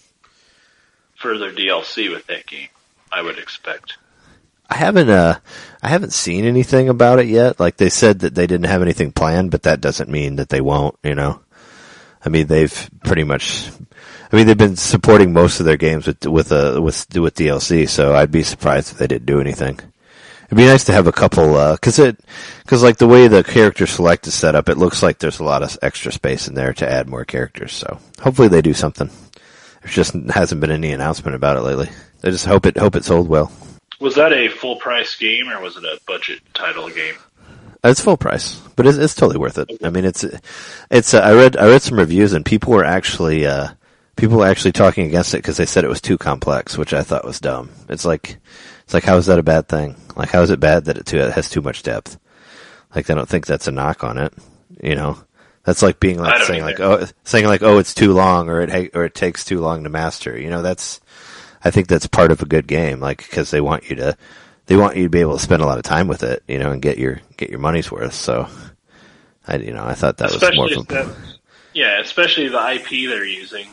[1.17, 2.69] further DLC with that game.
[3.11, 3.97] I would expect.
[4.69, 5.39] I haven't uh
[5.83, 7.59] I haven't seen anything about it yet.
[7.59, 10.61] Like they said that they didn't have anything planned, but that doesn't mean that they
[10.61, 11.41] won't, you know.
[12.25, 13.71] I mean, they've pretty much
[14.31, 17.89] I mean, they've been supporting most of their games with with uh with with DLC,
[17.89, 19.81] so I'd be surprised if they didn't do anything.
[20.47, 22.21] It'd be nice to have a couple uh cuz it
[22.67, 25.45] cuz like the way the character select is set up, it looks like there's a
[25.45, 27.73] lot of extra space in there to add more characters.
[27.73, 29.09] So, hopefully they do something.
[29.83, 31.89] There just hasn't been any announcement about it lately.
[32.23, 33.51] I just hope it hope it sold well.
[34.01, 37.15] Was that a full price game or was it a budget title game?
[37.83, 39.71] It's full price, but it's, it's totally worth it.
[39.85, 40.25] I mean, it's
[40.91, 41.15] it's.
[41.15, 43.69] Uh, I read I read some reviews and people were actually uh,
[44.17, 47.03] people were actually talking against it because they said it was too complex, which I
[47.03, 47.71] thought was dumb.
[47.89, 48.39] It's like
[48.83, 49.97] it's like how is that a bad thing?
[50.17, 52.19] Like how is it bad that it, too, it has too much depth?
[52.95, 54.35] Like I don't think that's a knock on it.
[54.83, 55.19] You know,
[55.65, 56.71] that's like being like saying either.
[56.71, 59.61] like oh saying like oh it's too long or it ha- or it takes too
[59.61, 60.39] long to master.
[60.39, 61.01] You know, that's
[61.65, 64.17] I think that's part of a good game, like because they want you to
[64.67, 66.59] they want you to be able to spend a lot of time with it, you
[66.59, 68.15] know, and get your get your money's worth.
[68.15, 68.49] So,
[69.47, 71.17] I you know I thought that was more especially if a, that,
[71.75, 73.69] yeah, especially the IP they're using.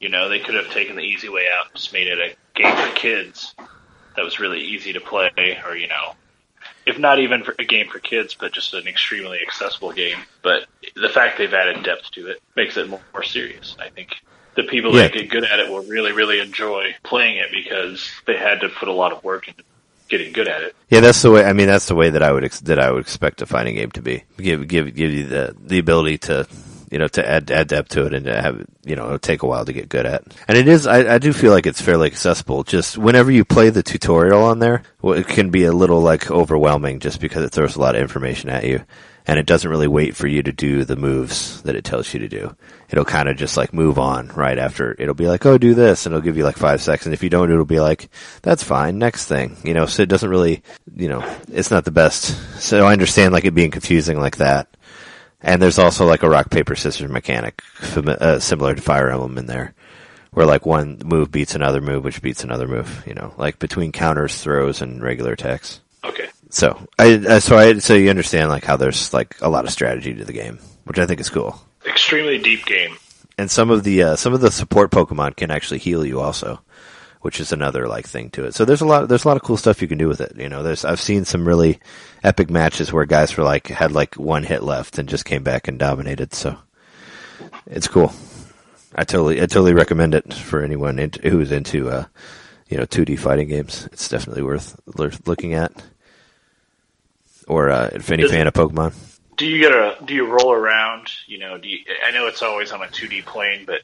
[0.00, 2.74] You know, they could have taken the easy way out just made it a game
[2.74, 3.54] for kids
[4.16, 6.14] that was really easy to play, or you know,
[6.86, 10.18] if not even a game for kids, but just an extremely accessible game.
[10.42, 13.76] But the fact they've added depth to it makes it more, more serious.
[13.78, 14.16] I think
[14.62, 18.36] the people that get good at it will really, really enjoy playing it because they
[18.36, 19.62] had to put a lot of work into
[20.08, 20.74] getting good at it.
[20.88, 21.00] yeah.
[21.00, 21.44] That's the way.
[21.44, 23.76] I mean, that's the way that I would ex- that I would expect a fighting
[23.76, 24.24] game to be.
[24.38, 26.46] Give give give you the the ability to
[26.90, 29.42] you know to add add depth to it and to have you know it'll take
[29.42, 30.24] a while to get good at.
[30.48, 30.86] And it is.
[30.86, 32.64] I, I do feel like it's fairly accessible.
[32.64, 36.30] Just whenever you play the tutorial on there, well, it can be a little like
[36.30, 38.82] overwhelming just because it throws a lot of information at you.
[39.30, 42.18] And it doesn't really wait for you to do the moves that it tells you
[42.18, 42.56] to do.
[42.88, 44.96] It'll kind of just like move on right after.
[44.98, 47.06] It'll be like, oh, do this, and it'll give you like five seconds.
[47.06, 48.08] And if you don't, it'll be like,
[48.42, 49.56] that's fine, next thing.
[49.62, 50.64] You know, so it doesn't really,
[50.96, 52.24] you know, it's not the best.
[52.60, 54.76] So I understand like it being confusing like that.
[55.40, 57.62] And there's also like a rock paper scissors mechanic,
[57.94, 59.74] uh, similar to Fire Emblem in there,
[60.32, 63.04] where like one move beats another move, which beats another move.
[63.06, 65.78] You know, like between counters, throws, and regular attacks.
[66.50, 69.70] So I uh, so I so you understand like how there's like a lot of
[69.70, 71.60] strategy to the game, which I think is cool.
[71.86, 72.96] Extremely deep game.
[73.38, 76.60] And some of the uh, some of the support Pokemon can actually heal you also,
[77.20, 78.54] which is another like thing to it.
[78.54, 80.36] So there's a lot there's a lot of cool stuff you can do with it.
[80.36, 81.78] You know, there's I've seen some really
[82.24, 85.68] epic matches where guys were like had like one hit left and just came back
[85.68, 86.34] and dominated.
[86.34, 86.58] So
[87.66, 88.12] it's cool.
[88.94, 92.06] I totally I totally recommend it for anyone who's into uh,
[92.68, 93.88] you know 2D fighting games.
[93.92, 95.72] It's definitely worth worth looking at.
[97.50, 98.94] Or uh, if any Does- fan of Pokemon.
[99.36, 99.96] Do you get a?
[100.04, 101.10] Do you roll around?
[101.26, 103.80] You know, do you, I know it's always on a 2D plane, but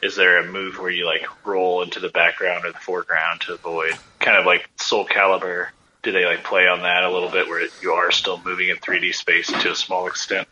[0.00, 3.54] is there a move where you like roll into the background or the foreground to
[3.54, 5.68] avoid kind of like Soul Calibur?
[6.04, 8.76] Do they like play on that a little bit where you are still moving in
[8.76, 10.46] 3D space to a small extent?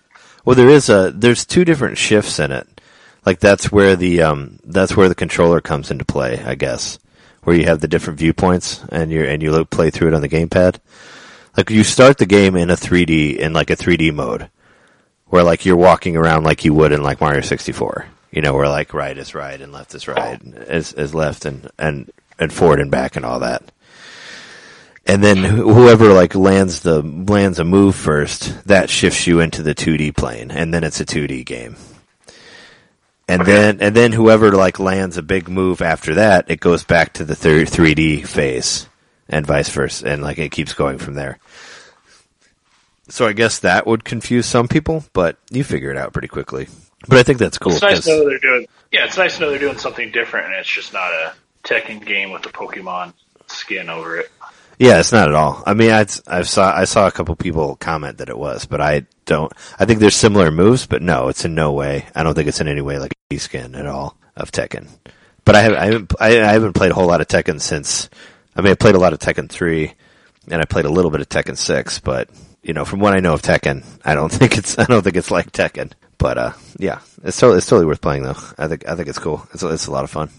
[0.45, 2.67] Well, there is a there's two different shifts in it.
[3.25, 6.99] Like that's where the um that's where the controller comes into play, I guess.
[7.45, 10.23] Where you have the different viewpoints and you and you look, play through it on
[10.23, 10.81] the gamepad.
[11.57, 14.51] Like you start the game in a 3D in like a 3D mode,
[15.27, 18.07] where like you're walking around like you would in like Mario 64.
[18.33, 21.45] You know, where like right is right and left is right, and is is left
[21.45, 23.63] and and and forward and back and all that.
[25.07, 29.75] And then whoever like lands the lands a move first, that shifts you into the
[29.75, 31.77] 2D plane, and then it's a 2D game.
[33.29, 37.15] And then and then whoever like lands a big move after that, it goes back
[37.15, 38.89] to the thir- 3D phase,
[39.29, 41.39] and vice versa, and like it keeps going from there.
[43.09, 46.69] So I guess that would confuse some people, but you figure it out pretty quickly.
[47.07, 47.73] But I think that's cool.
[47.73, 48.67] It's nice to know they're doing.
[48.91, 51.35] Yeah, it's nice to know they're doing something different, and it's just not a
[51.65, 53.13] Tekken game with the Pokemon
[53.47, 54.31] skin over it.
[54.79, 55.63] Yeah, it's not at all.
[55.67, 58.81] I mean, I I saw I saw a couple people comment that it was, but
[58.81, 59.53] I don't.
[59.79, 62.07] I think there's similar moves, but no, it's in no way.
[62.15, 64.89] I don't think it's in any way like a skin at all of Tekken.
[65.45, 68.09] But I have I haven't I, I haven't played a whole lot of Tekken since.
[68.57, 69.95] I mean, I played a lot of Tekken three,
[70.51, 71.99] and I played a little bit of Tekken six.
[71.99, 72.29] But
[72.63, 75.17] you know, from what I know of Tekken, I don't think it's I don't think
[75.17, 75.93] it's like Tekken.
[76.19, 78.37] But uh, yeah, it's totally it's totally worth playing though.
[78.59, 79.47] I think I think it's cool.
[79.53, 80.31] It's it's a lot of fun.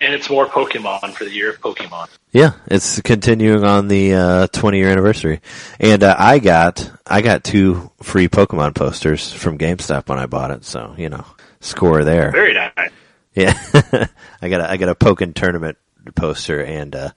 [0.00, 2.08] And it's more Pokemon for the year of Pokemon.
[2.30, 5.40] Yeah, it's continuing on the uh, 20 year anniversary,
[5.80, 10.52] and uh, I got I got two free Pokemon posters from GameStop when I bought
[10.52, 10.64] it.
[10.64, 11.24] So you know,
[11.60, 12.30] score there.
[12.30, 12.90] Very nice.
[13.34, 13.54] Yeah,
[14.42, 15.78] I got a, I got a Pokken tournament
[16.14, 17.10] poster and uh,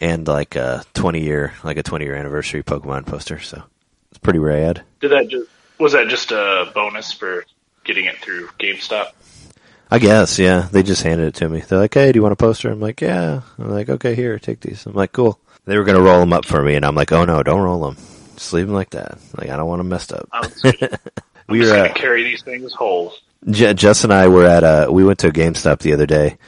[0.00, 3.38] and like a 20 year like a 20 year anniversary Pokemon poster.
[3.38, 3.62] So
[4.10, 4.82] it's pretty rad.
[5.00, 7.44] Did that just was that just a bonus for
[7.84, 9.12] getting it through GameStop?
[9.90, 10.68] I guess, yeah.
[10.70, 11.60] They just handed it to me.
[11.60, 14.38] They're like, "Hey, do you want a poster?" I'm like, "Yeah." I'm like, "Okay, here,
[14.38, 16.94] take these." I'm like, "Cool." They were gonna roll them up for me, and I'm
[16.94, 17.96] like, "Oh no, don't roll them.
[18.36, 19.18] Just leave them like that.
[19.36, 20.44] Like I don't want them messed up." I'm
[21.48, 23.12] we were gonna carry these things whole.
[23.48, 24.92] J- Jess and I were at a.
[24.92, 26.38] we went to a GameStop the other day.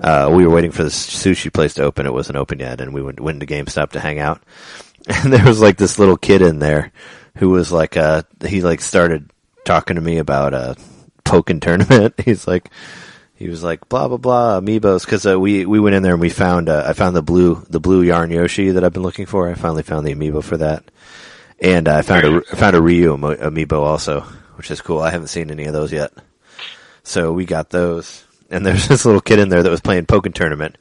[0.00, 2.06] Uh, we were waiting for the sushi place to open.
[2.06, 4.42] It wasn't open yet, and we went went to GameStop to hang out.
[5.08, 6.92] And there was like this little kid in there
[7.36, 9.30] who was like, uh, he like started
[9.64, 10.76] talking to me about a
[11.24, 12.14] Pokken tournament.
[12.24, 12.70] He's like,
[13.34, 15.04] he was like, blah blah blah, amiibos.
[15.04, 17.64] Because uh, we we went in there and we found uh, I found the blue
[17.70, 19.48] the blue yarn Yoshi that I've been looking for.
[19.48, 20.84] I finally found the amiibo for that,
[21.58, 24.20] and uh, I found a I found a Ryu amiibo also,
[24.56, 25.00] which is cool.
[25.00, 26.12] I haven't seen any of those yet,
[27.02, 28.24] so we got those.
[28.50, 30.76] And there's this little kid in there that was playing Pokken tournament.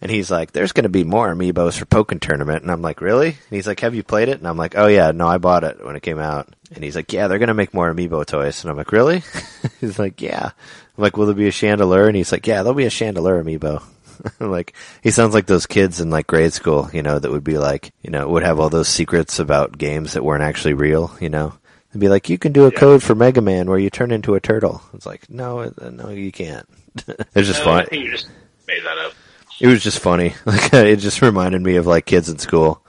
[0.00, 2.62] And he's like, there's going to be more amiibos for Pokken Tournament.
[2.62, 3.30] And I'm like, really?
[3.30, 4.38] And he's like, have you played it?
[4.38, 6.48] And I'm like, oh yeah, no, I bought it when it came out.
[6.72, 8.62] And he's like, yeah, they're going to make more amiibo toys.
[8.62, 9.24] And I'm like, really?
[9.80, 10.50] he's like, yeah.
[10.96, 12.06] I'm like, will there be a Chandelure?
[12.06, 13.82] And he's like, yeah, there'll be a Chandelure amiibo.
[14.38, 17.58] like, he sounds like those kids in like grade school, you know, that would be
[17.58, 21.28] like, you know, would have all those secrets about games that weren't actually real, you
[21.28, 21.54] know?
[21.92, 22.78] They'd be like, you can do a Yeah.
[22.78, 24.80] code for Mega Man where you turn into a turtle.
[24.94, 26.68] It's like, no, uh, no, you can't.
[27.34, 28.28] it's just No, fun you just
[28.66, 29.12] made that up.
[29.60, 30.34] it was just funny.
[30.46, 32.82] Like it just reminded me of like kids in school,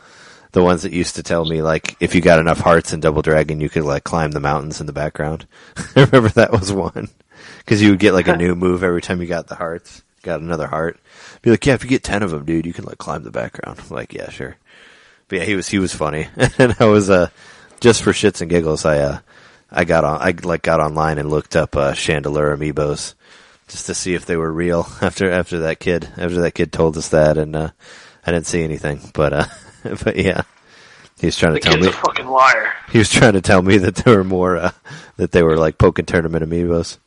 [0.52, 3.22] the ones that used to tell me like if you got enough hearts in Double
[3.22, 5.46] Dragon, you could like climb the mountains in the background.
[5.96, 7.10] I remember that was one
[7.60, 10.04] because you would get like a new move every time you got the hearts.
[10.24, 11.00] Got another heart.
[11.42, 13.32] Be like, yeah, if you get ten of them, dude, you can like climb the
[13.32, 13.80] background.
[13.80, 14.58] I'm like, yeah, sure.
[15.30, 17.30] But yeah, he was he was funny, and I was uh
[17.80, 19.20] just for shits and giggles, I uh
[19.72, 23.14] I got on I like got online and looked up uh Chandelure amiibos
[23.70, 26.98] just to see if they were real after after that kid after that kid told
[26.98, 27.70] us that and uh
[28.26, 29.46] I didn't see anything but uh
[30.04, 30.42] but yeah
[31.20, 32.74] he was trying The to tell me a fucking liar.
[32.92, 34.72] he was trying to tell me that there were more uh
[35.18, 36.98] that they were like Pokken tournament amiibos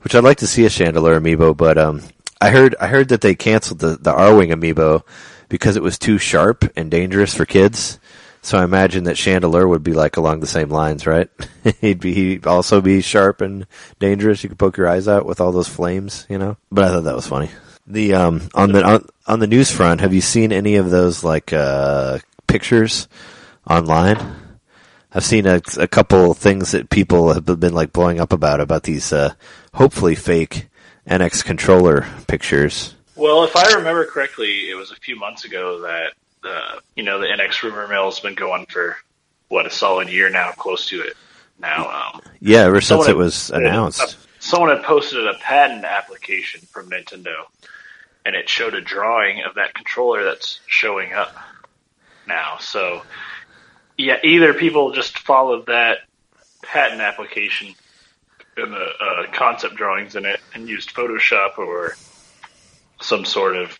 [0.00, 2.02] which I'd like to see a Chandelure amiibo but um
[2.40, 5.02] I heard I heard that they canceled the the Arwing amiibo
[5.48, 7.98] because it was too sharp and dangerous for kids
[8.42, 11.30] so I imagine that Chandelure would be like along the same lines, right?
[11.80, 13.66] he'd be he'd also be sharp and
[14.00, 14.42] dangerous.
[14.42, 16.56] You could poke your eyes out with all those flames, you know.
[16.70, 17.50] But I thought that was funny.
[17.86, 21.22] The um on the on, on the news front, have you seen any of those
[21.22, 23.06] like uh pictures
[23.68, 24.18] online?
[25.14, 28.82] I've seen a, a couple things that people have been like blowing up about about
[28.82, 29.34] these uh
[29.72, 30.68] hopefully fake
[31.06, 32.96] NX controller pictures.
[33.14, 37.18] Well, if I remember correctly, it was a few months ago that uh, you know
[37.20, 38.96] the NX rumor mill has been going for
[39.48, 41.16] what a solid year now, close to it
[41.58, 41.88] now.
[42.14, 44.16] Um, Yeah, ever since it had- was announced.
[44.38, 47.44] someone had posted a patent application from Nintendo,
[48.24, 51.36] and it showed a drawing of that controller that's showing up
[52.26, 52.56] now.
[52.60, 53.02] So,
[53.98, 55.98] yeah, either people just followed that
[56.62, 57.74] patent application
[58.56, 61.94] and the uh, concept drawings in it and used Photoshop or
[63.00, 63.78] some sort of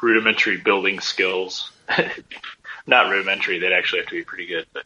[0.00, 1.70] rudimentary building skills.
[2.86, 4.84] Not rudimentary; they'd actually have to be pretty good, but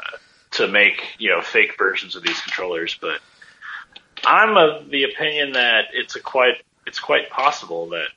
[0.00, 0.16] uh,
[0.52, 2.96] to make you know fake versions of these controllers.
[3.00, 3.20] But
[4.24, 8.08] I'm of the opinion that it's a quite it's quite possible that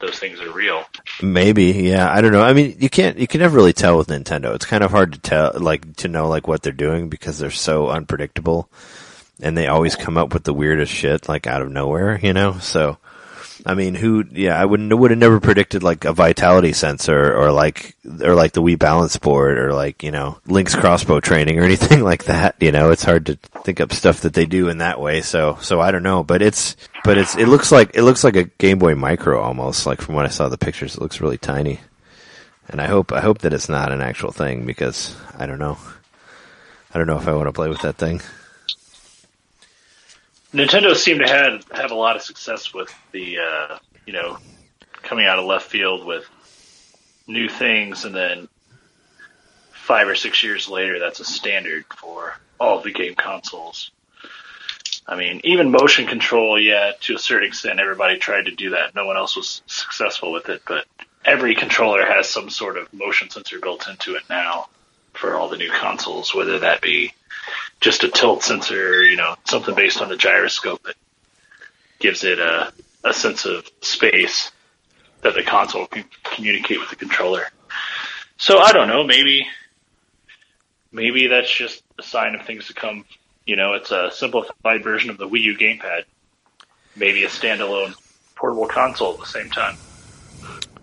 [0.00, 0.84] those things are real.
[1.22, 2.10] Maybe, yeah.
[2.12, 2.42] I don't know.
[2.42, 4.54] I mean, you can't, you can never really tell with Nintendo.
[4.54, 7.50] It's kind of hard to tell, like, to know, like, what they're doing because they're
[7.50, 8.68] so unpredictable.
[9.42, 12.58] And they always come up with the weirdest shit, like, out of nowhere, you know?
[12.58, 12.98] So,
[13.66, 17.52] I mean, who, yeah, I wouldn't, would have never predicted, like, a vitality sensor or,
[17.52, 21.62] like, or, like, the Wii Balance Board or, like, you know, Link's crossbow training or
[21.64, 22.90] anything like that, you know?
[22.90, 25.20] It's hard to think up stuff that they do in that way.
[25.20, 28.36] So, so I don't know, but it's, but it's, it looks like, it looks like
[28.36, 31.38] a Game Boy Micro almost, like, from what I saw the pictures, it looks really
[31.38, 31.80] tiny.
[32.68, 35.76] And I hope, I hope that it's not an actual thing because I don't know.
[36.92, 38.20] I don't know if I want to play with that thing.
[40.52, 44.38] Nintendo seemed to have have a lot of success with the uh, you know
[45.02, 46.28] coming out of left field with
[47.26, 48.48] new things, and then
[49.72, 53.90] five or six years later, that's a standard for all the game consoles.
[55.06, 58.94] I mean, even motion control, yeah, to a certain extent, everybody tried to do that.
[58.94, 60.84] No one else was successful with it, but
[61.24, 64.68] every controller has some sort of motion sensor built into it now
[65.14, 67.12] for all the new consoles, whether that be
[67.80, 70.96] just a tilt sensor, you know, something based on the gyroscope that
[71.98, 72.72] gives it a,
[73.04, 74.52] a sense of space.
[75.22, 77.46] that the console can communicate with the controller.
[78.38, 79.46] So I don't know, maybe
[80.92, 83.04] maybe that's just a sign of things to come.
[83.46, 86.04] You know, it's a simplified version of the Wii U gamepad.
[86.96, 87.94] Maybe a standalone
[88.34, 89.76] portable console at the same time.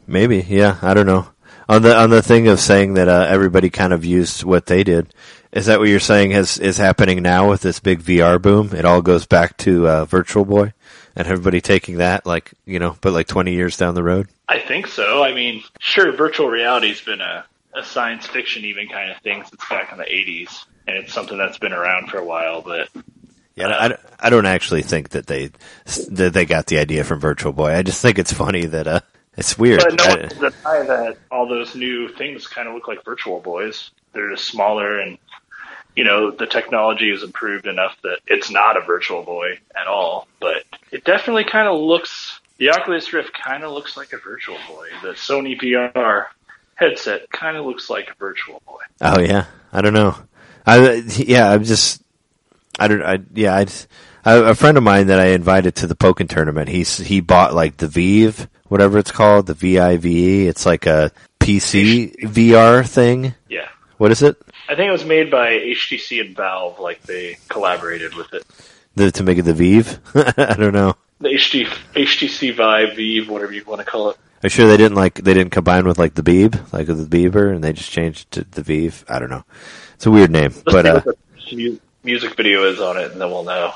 [0.05, 0.77] Maybe, yeah.
[0.81, 1.27] I don't know.
[1.69, 4.85] On the on the thing of saying that uh, everybody kind of used what they
[4.85, 5.13] did,
[5.51, 8.73] is that what you're saying has is happening now with this big VR boom?
[8.73, 10.73] It all goes back to uh, Virtual Boy,
[11.15, 14.27] and everybody taking that like you know, but like 20 years down the road.
[14.47, 15.23] I think so.
[15.23, 19.61] I mean, sure, virtual reality's been a, a science fiction even kind of thing since
[19.69, 22.61] back in the 80s, and it's something that's been around for a while.
[22.61, 22.89] But
[23.55, 25.51] Yeah, I, I don't actually think that they
[26.09, 27.73] that they got the idea from Virtual Boy.
[27.73, 28.99] I just think it's funny that uh,
[29.35, 29.81] it's weird.
[29.83, 33.39] But no one can deny that all those new things kind of look like Virtual
[33.39, 33.91] Boys.
[34.13, 35.17] They're just smaller, and
[35.97, 40.27] you know the technology has improved enough that it's not a Virtual Boy at all.
[40.39, 42.39] But it definitely kind of looks.
[42.59, 44.87] The Oculus Rift kind of looks like a Virtual Boy.
[45.01, 46.27] The Sony VR
[46.75, 48.81] headset kind of looks like a Virtual Boy.
[49.01, 50.15] Oh yeah, I don't know.
[50.67, 52.03] I yeah, I'm just
[52.77, 53.65] I don't I yeah I,
[54.23, 56.69] a friend of mine that I invited to the Pokken tournament.
[56.69, 60.47] He's he bought like the Vive, whatever it's called, the V I V E.
[60.47, 63.33] It's like a PC VR thing.
[63.49, 63.69] Yeah.
[63.97, 64.37] What is it?
[64.69, 68.45] I think it was made by HTC and Valve, like they collaborated with it.
[68.95, 69.99] The, to make it the Vive?
[70.37, 70.95] I don't know.
[71.19, 74.17] The HD, HTC Vive, Vive, whatever you want to call it.
[74.43, 77.53] I'm sure they didn't like they didn't combine with like the Beeb, like the Bieber,
[77.53, 79.03] and they just changed to the Vive?
[79.09, 79.43] I don't know.
[79.95, 81.17] It's a weird name, Let's but see uh, what
[81.49, 83.73] the music video is on it, and then we'll know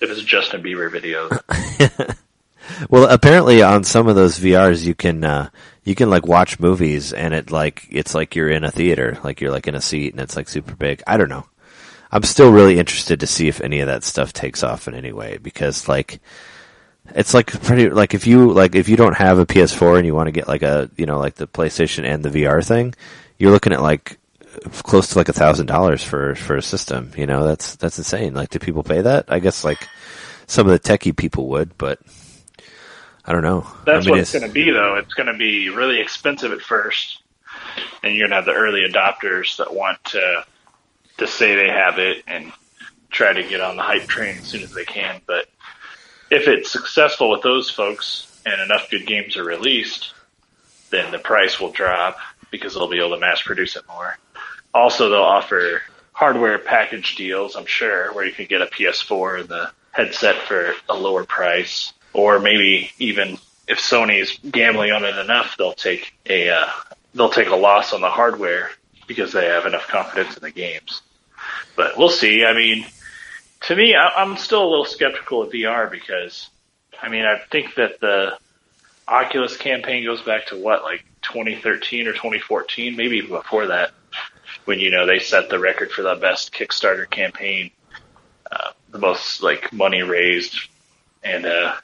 [0.00, 2.16] if it's Justin Bieber videos.
[2.90, 5.50] Well, apparently on some of those VRs you can uh
[5.84, 9.40] you can like watch movies and it like it's like you're in a theater, like
[9.40, 11.02] you're like in a seat and it's like super big.
[11.06, 11.46] I don't know.
[12.10, 15.12] I'm still really interested to see if any of that stuff takes off in any
[15.12, 16.20] way because like
[17.14, 20.14] it's like pretty like if you like if you don't have a PS4 and you
[20.14, 22.94] want to get like a you know like the PlayStation and the VR thing,
[23.38, 24.18] you're looking at like
[24.82, 27.10] close to like a thousand dollars for for a system.
[27.16, 28.34] You know that's that's insane.
[28.34, 29.26] Like, do people pay that?
[29.28, 29.88] I guess like
[30.46, 32.00] some of the techie people would, but
[33.26, 33.66] I don't know.
[33.84, 34.96] That's I mean, what it's going to be, though.
[34.96, 37.22] It's going to be really expensive at first,
[38.02, 40.44] and you're going to have the early adopters that want to
[41.18, 42.52] to say they have it and
[43.10, 45.20] try to get on the hype train as soon as they can.
[45.26, 45.48] But
[46.30, 50.12] if it's successful with those folks and enough good games are released,
[50.90, 52.18] then the price will drop
[52.50, 54.18] because they'll be able to mass produce it more.
[54.74, 59.48] Also, they'll offer hardware package deals, I'm sure, where you can get a PS4 and
[59.48, 63.36] the headset for a lower price, or maybe even
[63.68, 66.66] if Sony's gambling on it enough, they'll take a uh,
[67.14, 68.70] they'll take a loss on the hardware
[69.06, 71.02] because they have enough confidence in the games.
[71.76, 72.44] But we'll see.
[72.44, 72.86] I mean,
[73.62, 76.48] to me, I- I'm still a little skeptical of VR because,
[77.00, 78.38] I mean, I think that the
[79.06, 83.90] Oculus campaign goes back to what, like 2013 or 2014, maybe even before that,
[84.64, 87.70] when you know they set the record for the best Kickstarter campaign,
[88.50, 90.56] uh, the most like money raised,
[91.22, 91.74] and uh,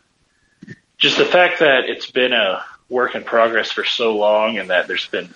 [1.02, 4.86] just the fact that it's been a work in progress for so long, and that
[4.86, 5.34] there's been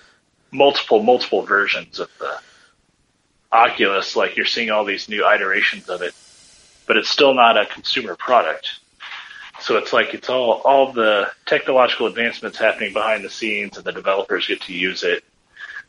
[0.49, 2.39] multiple multiple versions of the
[3.51, 6.13] Oculus, like you're seeing all these new iterations of it,
[6.85, 8.79] but it's still not a consumer product.
[9.59, 13.91] So it's like it's all all the technological advancements happening behind the scenes, and the
[13.91, 15.21] developers get to use it,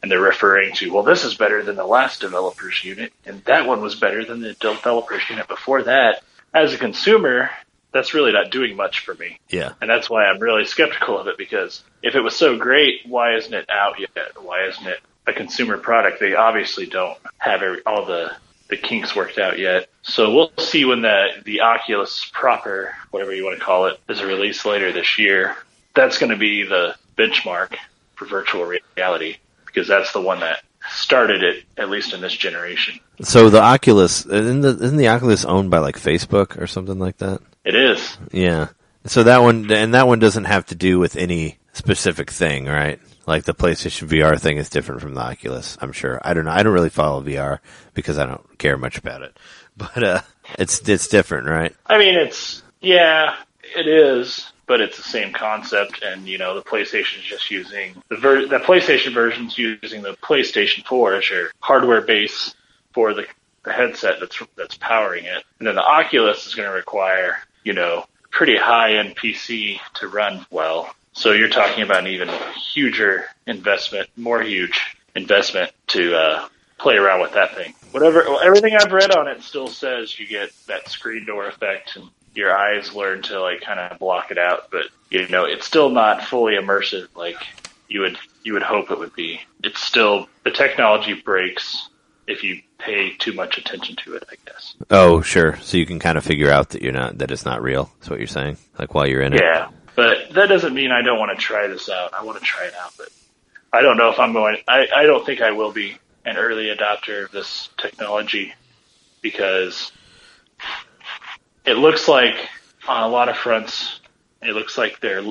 [0.03, 3.65] and they're referring to, well, this is better than the last developers unit, and that
[3.65, 6.25] one was better than the developers unit before that.
[6.53, 7.51] As a consumer,
[7.93, 9.39] that's really not doing much for me.
[9.49, 9.73] yeah.
[9.81, 13.37] And that's why I'm really skeptical of it because if it was so great, why
[13.37, 14.43] isn't it out yet?
[14.43, 16.21] Why isn't it a consumer product?
[16.21, 18.33] They obviously don't have every, all the,
[18.69, 19.89] the kinks worked out yet.
[20.03, 24.23] So we'll see when the, the Oculus proper, whatever you want to call it, is
[24.23, 25.57] released later this year.
[25.95, 27.77] That's going to be the benchmark
[28.15, 29.37] for virtual reality
[29.67, 33.01] because that's the one that started it, at least in this generation.
[33.23, 37.19] So the Oculus isn't the, isn't the Oculus owned by like Facebook or something like
[37.19, 37.41] that?
[37.69, 38.17] It is.
[38.33, 38.69] Yeah.
[39.05, 42.99] So that one and that one doesn't have to do with any specific thing, right?
[43.27, 46.19] Like the PlayStation VR thing is different from the Oculus, I'm sure.
[46.25, 46.51] I don't know.
[46.51, 47.59] I don't really follow VR
[47.93, 49.37] because I don't care much about it.
[49.77, 50.21] But uh
[50.59, 51.77] it's it's different, right?
[51.87, 53.37] I mean, it's yeah,
[53.77, 56.03] it is, but it's the same concept.
[56.03, 60.85] And you know, the PlayStation's just using the ver- the PlayStation version's using the PlayStation
[60.87, 62.55] 4 as your hardware base
[62.95, 63.27] for the,
[63.65, 65.45] the headset that's that's powering it.
[65.59, 67.37] And then the Oculus is going to require
[67.69, 70.91] you know pretty high end PC to run well.
[71.13, 72.31] So you're talking about an even
[72.73, 76.49] huger investment, more huge investment to uh,
[76.79, 77.75] play around with that thing.
[77.91, 82.09] Whatever, everything I've read on it still says you get that screen door effect and
[82.35, 85.91] your eyes learn to like kind of block it out, but you know, it's still
[85.91, 87.37] not fully immersive like
[87.89, 89.41] you would you would hope it would be.
[89.63, 91.91] It's still the technology breaks
[92.29, 94.77] if you pay too much attention to it, I guess.
[94.91, 95.57] Oh, sure.
[95.63, 97.91] So you can kind of figure out that you're not that it's not real.
[97.99, 98.59] That's what you're saying.
[98.79, 99.41] Like while you're in it.
[99.43, 102.13] Yeah, but that doesn't mean I don't want to try this out.
[102.15, 103.09] I want to try it out, but
[103.73, 104.59] I don't know if I'm going.
[104.69, 108.55] I I don't think I will be an early adopter of this technology
[109.23, 109.91] because
[111.65, 112.37] it looks like
[112.87, 114.01] on a lot of fronts,
[114.43, 115.25] it looks like they're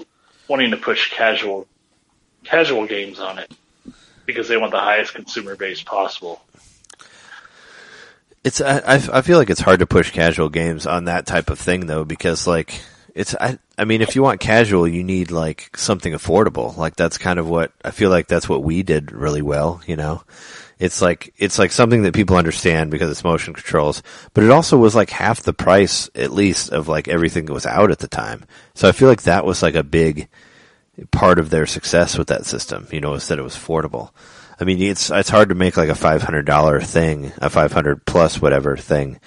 [0.48, 1.68] wanting to push casual
[2.44, 3.52] casual games on it
[4.26, 6.42] because they want the highest consumer base possible.
[8.48, 11.60] It's I, I feel like it's hard to push casual games on that type of
[11.60, 12.80] thing though because like
[13.14, 16.78] it's I I mean if you want casual you need like something affordable.
[16.78, 19.98] Like that's kind of what I feel like that's what Wii did really well you
[19.98, 20.24] know?
[20.80, 24.02] It's like it's like something that people understand because it's motion controls
[24.34, 27.66] but it also was like half the price at least of like everything that was
[27.66, 28.46] out at the time.
[28.76, 30.30] So I feel like that was like a big
[31.12, 34.12] part of their success with that system you know is that it was affordable
[34.60, 37.72] I mean, it's it's hard to make like a five hundred dollar thing, a five
[37.72, 39.20] hundred plus whatever thing,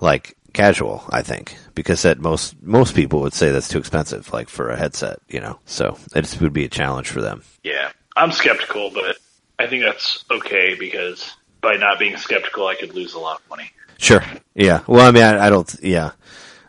[0.00, 1.04] like casual.
[1.10, 4.76] I think because that most most people would say that's too expensive, like for a
[4.76, 5.58] headset, you know.
[5.64, 7.42] So it would be a challenge for them.
[7.62, 9.16] Yeah, I'm skeptical, but
[9.58, 13.48] I think that's okay because by not being skeptical, I could lose a lot of
[13.48, 13.70] money.
[13.98, 14.22] Sure.
[14.54, 14.82] Yeah.
[14.86, 15.74] Well, I mean, I, I don't.
[15.82, 16.12] Yeah,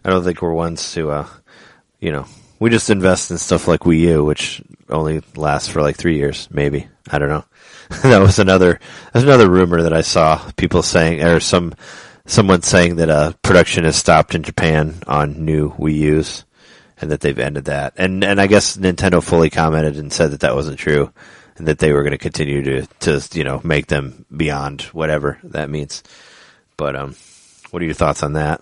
[0.03, 1.27] I don't think we're ones to, uh,
[1.99, 2.25] you know,
[2.59, 6.47] we just invest in stuff like Wii U, which only lasts for like three years,
[6.51, 6.87] maybe.
[7.09, 7.43] I don't know.
[8.03, 8.79] that was another
[9.13, 11.73] that's another rumor that I saw people saying or some
[12.25, 16.45] someone saying that uh, production has stopped in Japan on new Wii U's
[16.99, 17.93] and that they've ended that.
[17.97, 21.11] And and I guess Nintendo fully commented and said that that wasn't true
[21.57, 25.39] and that they were going to continue to to you know make them beyond whatever
[25.43, 26.03] that means.
[26.77, 27.15] But um
[27.71, 28.61] what are your thoughts on that?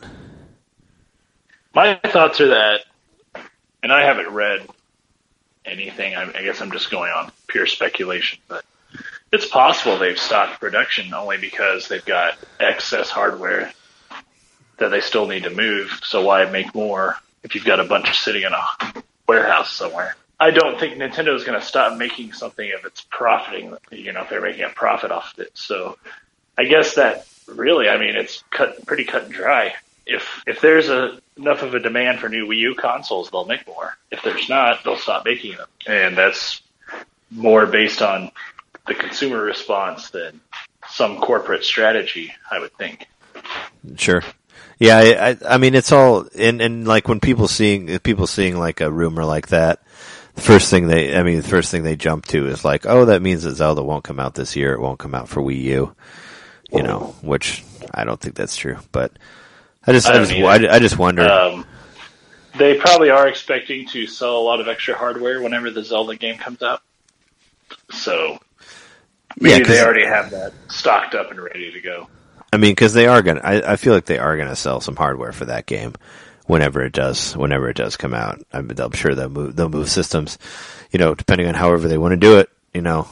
[1.73, 2.81] My thoughts are that
[3.81, 4.67] and I haven't read
[5.65, 6.15] anything.
[6.15, 8.65] I, I guess I'm just going on pure speculation, but
[9.31, 13.71] it's possible they've stopped production only because they've got excess hardware
[14.77, 15.99] that they still need to move.
[16.03, 20.15] So why make more if you've got a bunch sitting in a warehouse somewhere?
[20.39, 23.77] I don't think Nintendo is going to stop making something if it's profiting.
[23.91, 25.51] You know, if they're making a profit off of it.
[25.53, 25.97] So
[26.57, 29.73] I guess that really, I mean, it's cut pretty cut and dry.
[30.05, 33.65] If if there's a enough of a demand for new Wii U consoles, they'll make
[33.65, 33.97] more.
[34.11, 36.61] If there's not, they'll stop making them, and that's
[37.31, 38.31] more based on
[38.87, 40.41] the consumer response than
[40.89, 43.07] some corporate strategy, I would think.
[43.95, 44.21] Sure.
[44.79, 48.57] Yeah, I, I, I mean, it's all, and, and like when people seeing, people seeing
[48.57, 49.81] like a rumor like that,
[50.35, 53.05] the first thing they, I mean, the first thing they jump to is like, oh,
[53.05, 54.73] that means that Zelda won't come out this year.
[54.73, 55.95] It won't come out for Wii U,
[56.71, 57.63] you know, which
[57.93, 59.11] I don't think that's true, but
[59.85, 60.33] I just, I, I just.
[60.33, 61.29] I, I, just wonder.
[61.29, 61.65] Um,
[62.57, 66.37] they probably are expecting to sell a lot of extra hardware whenever the Zelda game
[66.37, 66.81] comes out.
[67.91, 68.39] So
[69.39, 72.07] Maybe yeah, they already have that stocked up and ready to go.
[72.51, 73.41] I mean, because they are gonna.
[73.43, 75.95] I, I, feel like they are gonna sell some hardware for that game
[76.45, 77.35] whenever it does.
[77.35, 79.55] Whenever it does come out, I'm, I'm sure they'll move.
[79.55, 80.37] They'll move systems.
[80.91, 82.49] You know, depending on however they want to do it.
[82.73, 83.07] You know,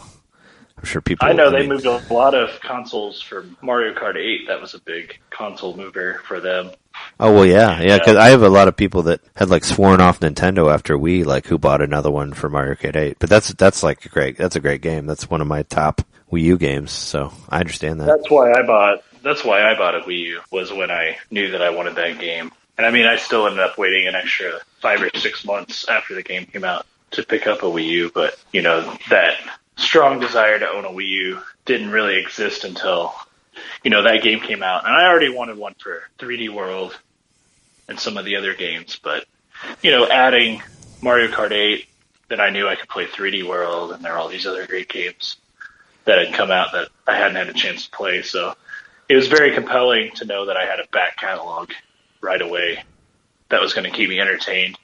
[0.78, 1.28] I'm sure people.
[1.28, 4.47] I know they mean, moved a lot of consoles for Mario Kart 8.
[4.47, 6.72] That was a big console mover for them.
[7.20, 7.98] Oh well, yeah, yeah.
[8.00, 11.26] Because I have a lot of people that had like sworn off Nintendo after Wii,
[11.26, 13.18] like who bought another one for Mario Kart 8.
[13.20, 14.38] But that's that's like a great.
[14.38, 15.06] That's a great game.
[15.06, 18.08] That's one of my top Wii U games, so I understand that.
[18.08, 19.04] That's why I bought.
[19.24, 22.20] That's why I bought a Wii U was when I knew that I wanted that
[22.20, 22.52] game.
[22.78, 26.16] And I mean, I still ended up waiting an extra five or six months after
[26.16, 28.12] the game came out to pick up a Wii U.
[28.14, 29.38] But you know, that
[29.76, 33.14] strong desire to own a Wii U didn't really exist until
[33.84, 34.86] you know that game came out.
[34.86, 36.97] And I already wanted one for 3D World
[37.88, 39.26] and some of the other games, but
[39.82, 40.62] you know, adding
[41.01, 41.88] Mario Kart 8,
[42.30, 44.89] then I knew I could play 3D World, and there are all these other great
[44.89, 45.38] games
[46.05, 48.22] that had come out that I hadn't had a chance to play.
[48.22, 48.55] So
[49.09, 51.72] it was very compelling to know that I had a back catalog
[52.22, 52.84] right away
[53.49, 54.78] that was going to keep me entertained.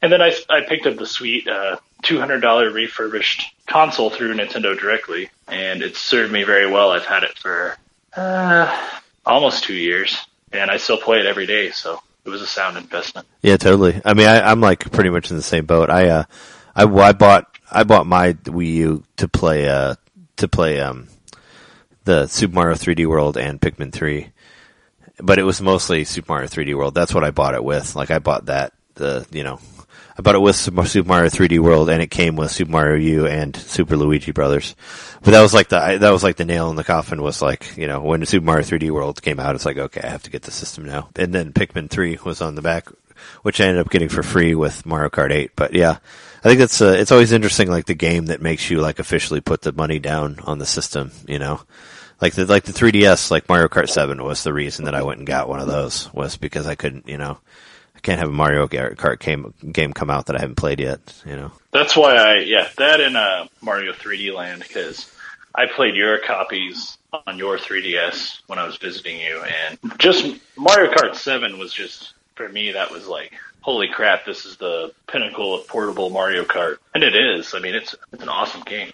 [0.00, 5.30] And then I, I picked up the sweet uh, $200 refurbished console through Nintendo directly,
[5.48, 6.92] and it served me very well.
[6.92, 7.76] I've had it for
[8.16, 8.90] uh,
[9.24, 10.16] almost two years,
[10.52, 11.70] and I still play it every day.
[11.70, 13.26] So it was a sound investment.
[13.42, 14.00] Yeah, totally.
[14.04, 15.90] I mean, I, am like pretty much in the same boat.
[15.90, 16.24] I, uh,
[16.74, 19.96] I, I bought I bought my Wii U to play uh,
[20.36, 21.08] to play um,
[22.04, 24.30] the Super Mario 3D World and Pikmin 3,
[25.18, 26.94] but it was mostly Super Mario 3D World.
[26.94, 27.96] That's what I bought it with.
[27.96, 29.60] Like I bought that the you know
[30.18, 33.26] I bought it with Super Mario 3D World, and it came with Super Mario U
[33.26, 34.74] and Super Luigi Brothers.
[35.22, 37.22] But that was like the that was like the nail in the coffin.
[37.22, 40.08] Was like you know when Super Mario 3D World came out, it's like okay, I
[40.08, 41.08] have to get the system now.
[41.16, 42.88] And then Pikmin 3 was on the back
[43.42, 45.52] which I ended up getting for free with Mario Kart 8.
[45.56, 45.98] But yeah,
[46.38, 49.40] I think it's uh, it's always interesting, like the game that makes you like officially
[49.40, 51.10] put the money down on the system.
[51.26, 51.60] You know,
[52.20, 55.18] like the like the 3DS, like Mario Kart 7 was the reason that I went
[55.18, 57.38] and got one of those was because I couldn't, you know,
[58.06, 61.00] can't have a Mario Kart game game come out that I haven't played yet.
[61.26, 65.12] You know, That's why I yeah that and uh, Mario 3D Land because
[65.52, 70.24] I played your copies on your 3DS when I was visiting you, and just
[70.56, 74.92] Mario Kart 7 was just for me that was like holy crap this is the
[75.08, 77.54] pinnacle of portable Mario Kart, and it is.
[77.54, 78.92] I mean it's it's an awesome game.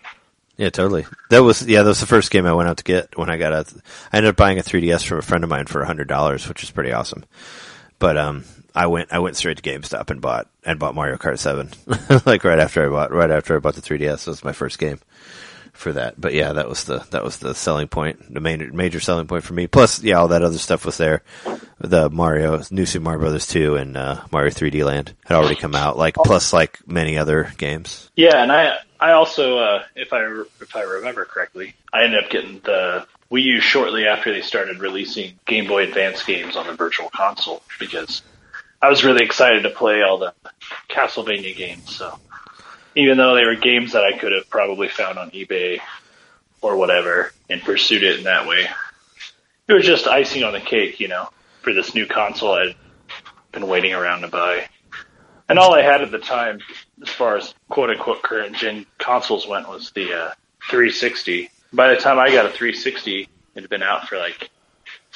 [0.57, 1.05] Yeah, totally.
[1.29, 3.37] That was yeah, that was the first game I went out to get when I
[3.37, 3.67] got a.
[4.11, 6.49] I ended up buying a 3DS from a friend of mine for a hundred dollars,
[6.49, 7.25] which is pretty awesome.
[7.99, 8.45] But um,
[8.75, 11.71] I went I went straight to GameStop and bought and bought Mario Kart Seven,
[12.27, 14.27] like right after I bought right after I bought the 3DS.
[14.27, 14.99] It was my first game
[15.73, 16.21] for that.
[16.21, 19.45] But yeah, that was the that was the selling point, the main major selling point
[19.45, 19.67] for me.
[19.67, 21.23] Plus, yeah, all that other stuff was there.
[21.79, 25.75] The Mario, New Super Mario Brothers two, and uh, Mario 3D Land had already come
[25.75, 25.99] out.
[25.99, 28.11] Like plus like many other games.
[28.15, 30.23] Yeah, and I I also uh, if I
[30.61, 34.79] if I remember correctly, I ended up getting the Wii U shortly after they started
[34.79, 38.23] releasing Game Boy Advance games on the Virtual Console because
[38.83, 40.35] I was really excited to play all the
[40.91, 41.95] Castlevania games.
[41.97, 42.19] So
[42.97, 45.81] even though they were games that I could have probably found on eBay
[46.61, 48.67] or whatever and pursued it in that way,
[49.69, 51.29] it was just icing on the cake, you know,
[51.61, 52.75] for this new console I'd
[53.53, 54.69] been waiting around to buy.
[55.49, 56.59] And all I had at the time,
[57.03, 60.35] as far as quote unquote current gen consoles went, was the uh,
[60.69, 61.51] 360.
[61.73, 64.51] By the time I got a 360, it had been out for like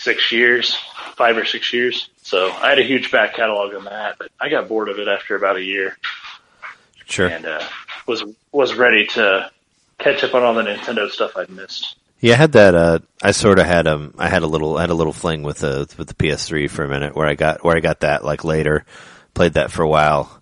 [0.06, 0.74] six years,
[1.16, 2.08] five or six years.
[2.22, 5.08] So I had a huge back catalog on that, but I got bored of it
[5.08, 5.96] after about a year
[7.06, 7.28] Sure.
[7.28, 7.62] and uh,
[8.06, 9.50] was was ready to
[9.98, 11.96] catch up on all the Nintendo stuff I'd missed.
[12.20, 12.74] Yeah, I had that.
[12.74, 15.42] Uh, I sort of had um, I had a little, I had a little fling
[15.42, 18.24] with the with the PS3 for a minute, where I got where I got that
[18.24, 18.84] like later,
[19.34, 20.40] played that for a while,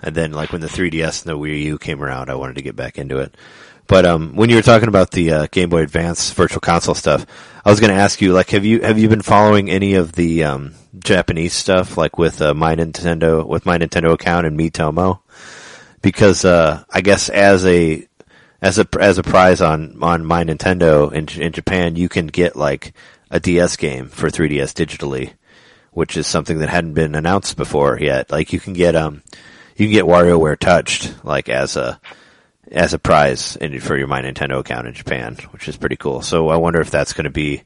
[0.00, 2.62] and then like when the 3DS and the Wii U came around, I wanted to
[2.62, 3.34] get back into it.
[3.86, 7.26] But um, when you were talking about the uh, Game Boy Advance Virtual Console stuff,
[7.64, 10.12] I was going to ask you, like, have you have you been following any of
[10.12, 15.20] the um, Japanese stuff, like with uh, my Nintendo with my Nintendo account and Miitomo?
[16.00, 18.06] Because uh, I guess as a
[18.62, 22.56] as a as a prize on on my Nintendo in in Japan, you can get
[22.56, 22.94] like
[23.30, 25.34] a DS game for 3DS digitally,
[25.90, 28.30] which is something that hadn't been announced before yet.
[28.30, 29.22] Like you can get um
[29.76, 32.00] you can get WarioWare Touched like as a
[32.70, 36.22] as a prize in, for your My Nintendo account in Japan, which is pretty cool.
[36.22, 37.62] So I wonder if that's going to be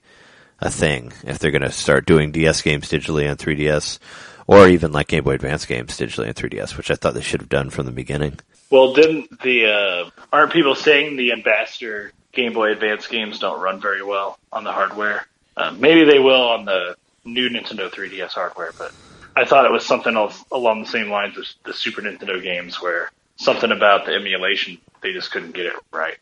[0.61, 3.99] a thing if they're going to start doing DS games digitally on 3DS,
[4.47, 7.41] or even like Game Boy Advance games digitally on 3DS, which I thought they should
[7.41, 8.41] have done from the beginning.
[8.71, 13.81] Well, didn't the uh, aren't people saying the Ambassador Game Boy Advance games don't run
[13.81, 15.27] very well on the hardware?
[15.57, 18.93] Uh, maybe they will on the new Nintendo 3DS hardware, but
[19.35, 22.81] I thought it was something else along the same lines as the Super Nintendo games,
[22.81, 26.17] where something about the emulation they just couldn't get it right.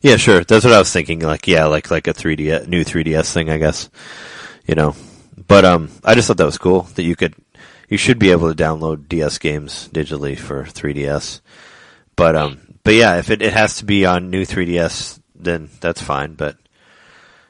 [0.00, 0.44] Yeah, sure.
[0.44, 1.20] That's what I was thinking.
[1.20, 3.88] Like, yeah, like like a 3D new 3DS thing, I guess.
[4.66, 4.94] You know,
[5.46, 7.34] but um, I just thought that was cool that you could,
[7.88, 11.40] you should be able to download DS games digitally for 3DS.
[12.16, 16.02] But um, but yeah, if it it has to be on new 3DS, then that's
[16.02, 16.34] fine.
[16.34, 16.56] But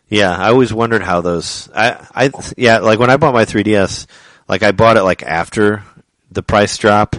[0.08, 1.68] yeah, I always wondered how those.
[1.74, 4.06] I I yeah, like when I bought my 3DS,
[4.48, 5.82] like I bought it like after
[6.30, 7.16] the price drop,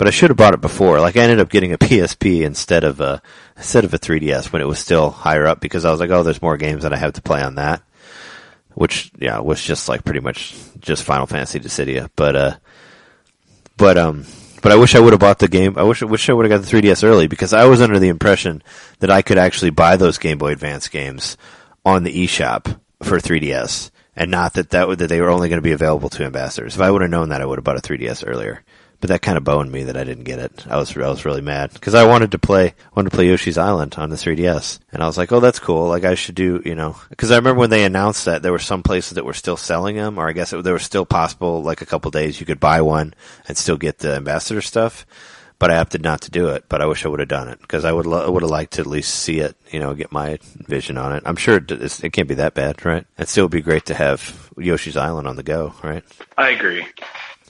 [0.00, 0.98] but I should have bought it before.
[0.98, 3.20] Like I ended up getting a PSP instead of a
[3.58, 6.22] instead of a 3DS when it was still higher up because I was like, oh,
[6.22, 7.82] there's more games that I have to play on that.
[8.72, 12.56] Which yeah was just like pretty much just Final Fantasy Dissidia, but uh,
[13.76, 14.24] but um,
[14.62, 15.76] but I wish I would have bought the game.
[15.76, 17.98] I wish I wish I would have got the 3DS early because I was under
[17.98, 18.62] the impression
[19.00, 21.36] that I could actually buy those Game Boy Advance games
[21.84, 25.68] on the eShop for 3DS, and not that that, that they were only going to
[25.68, 26.74] be available to ambassadors.
[26.74, 28.64] If I would have known that, I would have bought a 3DS earlier.
[29.00, 30.66] But that kind of boned me that I didn't get it.
[30.68, 33.56] I was I was really mad because I wanted to play wanted to play Yoshi's
[33.56, 35.88] Island on the 3DS, and I was like, oh, that's cool.
[35.88, 38.58] Like I should do, you know, because I remember when they announced that there were
[38.58, 41.62] some places that were still selling them, or I guess it, there was still possible
[41.62, 43.14] like a couple days you could buy one
[43.48, 45.06] and still get the ambassador stuff
[45.60, 46.64] but I opted not to do it.
[46.68, 48.72] But I wish I would have done it because I would lo- would have liked
[48.72, 51.22] to at least see it, you know, get my vision on it.
[51.26, 53.06] I'm sure it, it can't be that bad, right?
[53.18, 56.02] It still would be great to have Yoshi's Island on the go, right?
[56.36, 56.84] I agree.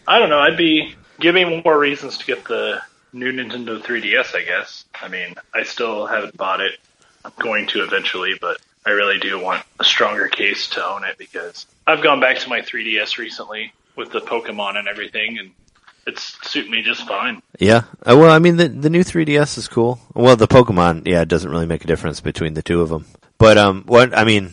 [0.06, 0.40] I don't know.
[0.40, 2.80] I'd be give me more reasons to get the
[3.12, 4.34] new Nintendo 3DS.
[4.34, 4.84] I guess.
[5.00, 6.78] I mean, I still haven't bought it.
[7.24, 11.18] I'm going to eventually, but I really do want a stronger case to own it
[11.18, 15.50] because I've gone back to my 3DS recently with the Pokemon and everything, and
[16.06, 17.42] it's suiting me just fine.
[17.58, 17.82] Yeah.
[18.02, 20.00] Uh, well, I mean, the the new 3DS is cool.
[20.14, 23.06] Well, the Pokemon, yeah, it doesn't really make a difference between the two of them.
[23.38, 24.52] But um, what I mean,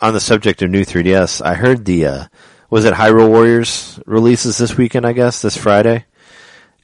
[0.00, 2.24] on the subject of new 3DS, I heard the uh,
[2.70, 5.06] was it Hyrule Warriors releases this weekend?
[5.06, 6.04] I guess this Friday,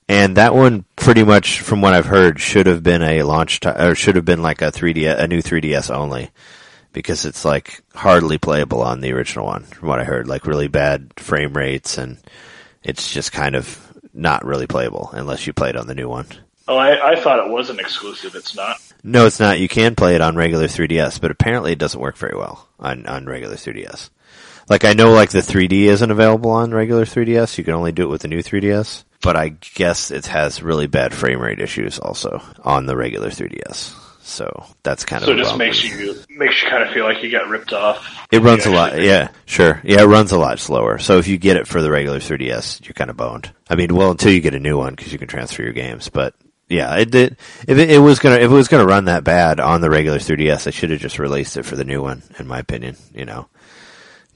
[0.09, 3.69] and that one pretty much, from what I've heard, should have been a launch ti
[3.69, 6.31] or should have been like a 3D, a new 3DS only,
[6.93, 9.65] because it's like hardly playable on the original one.
[9.65, 12.19] From what I heard, like really bad frame rates, and
[12.83, 13.79] it's just kind of
[14.13, 16.27] not really playable unless you play it on the new one.
[16.69, 18.35] Oh, I, I thought it was an exclusive.
[18.35, 18.77] It's not.
[19.03, 19.59] No, it's not.
[19.59, 23.05] You can play it on regular 3DS, but apparently it doesn't work very well on,
[23.07, 24.11] on regular 3DS.
[24.73, 27.59] Like I know like the 3D isn't available on regular 3DS.
[27.59, 29.05] You can only do it with the new 3DS.
[29.21, 33.95] But I guess it has really bad frame rate issues also on the regular 3DS.
[34.25, 35.41] So that's kind So of so.
[35.41, 38.27] it just makes you makes you kind of feel like you got ripped off.
[38.33, 38.93] It runs a lot.
[38.93, 39.81] actually- Yeah, sure.
[39.85, 40.99] Yeah, it runs a lot slower.
[40.99, 43.53] So if you get it for the regular 3DS, you're kind of boned.
[43.69, 46.09] I mean, well, until you get a new one because you can transfer your games.
[46.09, 46.35] But
[46.69, 47.37] yeah, it did.
[47.69, 50.19] If it, it was gonna, if it was gonna run that bad on the regular
[50.19, 52.97] 3DS, I should have just released it for the new one, in my opinion.
[53.15, 53.49] You know,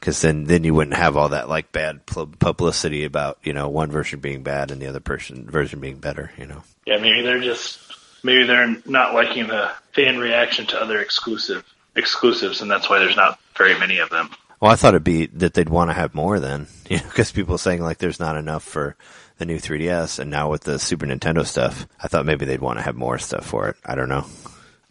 [0.06, 3.90] because then then you wouldn't have all that like bad publicity about you know one
[3.90, 6.30] version being bad and the other person version being better.
[6.38, 6.62] You know.
[6.86, 7.80] Yeah, maybe they're just
[8.22, 11.64] maybe they're not liking the fan reaction to other exclusive
[11.96, 14.30] exclusives, and that's why there's not very many of them.
[14.60, 17.32] Well, I thought it'd be that they'd want to have more then, you know, because
[17.32, 18.94] people saying like there's not enough for
[19.38, 22.78] the new 3DS, and now with the Super Nintendo stuff, I thought maybe they'd want
[22.78, 23.76] to have more stuff for it.
[23.84, 24.24] I don't know.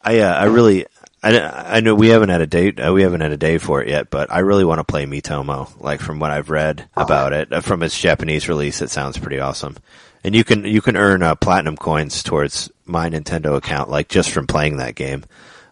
[0.01, 0.87] I uh, I really
[1.25, 3.81] I, I know we haven't had a date uh, we haven't had a day for
[3.81, 5.81] it yet, but I really want to play Miitomo.
[5.81, 9.39] Like from what I've read about it, uh, from its Japanese release, it sounds pretty
[9.39, 9.75] awesome.
[10.23, 14.29] And you can you can earn uh, platinum coins towards my Nintendo account, like just
[14.29, 15.23] from playing that game.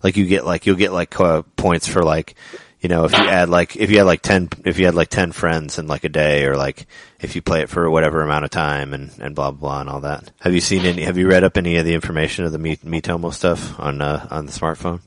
[0.01, 2.33] Like you get like you'll get like uh, points for like
[2.81, 5.09] you know if you add like if you had like ten if you had like
[5.09, 6.87] ten friends in like a day or like
[7.21, 9.89] if you play it for whatever amount of time and and blah blah, blah and
[9.89, 10.31] all that.
[10.41, 11.03] Have you seen any?
[11.03, 14.27] Have you read up any of the information of the Mi- Miitomo stuff on uh,
[14.31, 14.99] on the smartphone?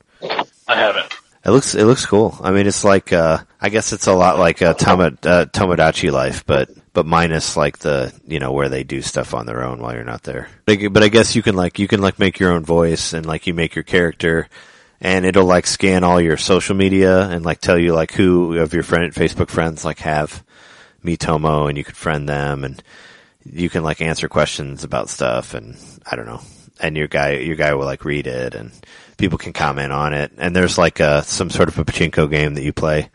[0.67, 1.13] I haven't.
[1.45, 2.37] It looks it looks cool.
[2.41, 6.45] I mean, it's like uh, I guess it's a lot like uh, uh, Tomodachi Life,
[6.45, 9.93] but but minus like the you know where they do stuff on their own while
[9.93, 10.49] you're not there.
[10.67, 13.25] Like, but I guess you can like you can like make your own voice and
[13.25, 14.49] like you make your character,
[14.99, 18.73] and it'll like scan all your social media and like tell you like who of
[18.73, 20.43] your friend Facebook friends like have
[21.03, 22.83] Miitomo, and you can friend them, and
[23.45, 25.77] you can like answer questions about stuff, and
[26.09, 26.41] I don't know.
[26.79, 28.71] And your guy, your guy will like read it, and
[29.17, 30.31] people can comment on it.
[30.37, 33.09] And there's like uh some sort of a pachinko game that you play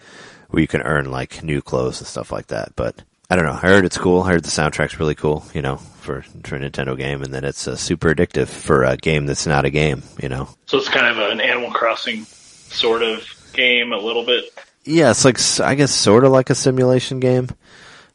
[0.48, 2.74] where you can earn like new clothes and stuff like that.
[2.76, 3.52] But I don't know.
[3.52, 4.22] I heard it's cool.
[4.22, 5.44] I heard the soundtrack's really cool.
[5.54, 8.96] You know, for for a Nintendo game, and then it's uh, super addictive for a
[8.96, 10.02] game that's not a game.
[10.22, 10.48] You know.
[10.66, 14.44] So it's kind of an Animal Crossing sort of game, a little bit.
[14.84, 17.48] Yeah, it's like I guess sort of like a simulation game.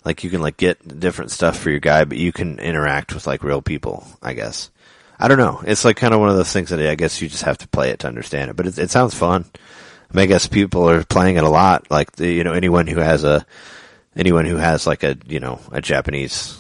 [0.06, 3.26] Like you can like get different stuff for your guy, but you can interact with
[3.26, 4.06] like real people.
[4.22, 4.70] I guess.
[5.20, 5.64] I don't know.
[5.66, 7.68] It's like kind of one of those things that I guess you just have to
[7.68, 8.56] play it to understand it.
[8.56, 9.46] But it, it sounds fun.
[10.12, 11.90] I, mean, I guess people are playing it a lot.
[11.90, 13.46] Like the, you know anyone who has a
[14.16, 16.58] anyone who has like a you know a Japanese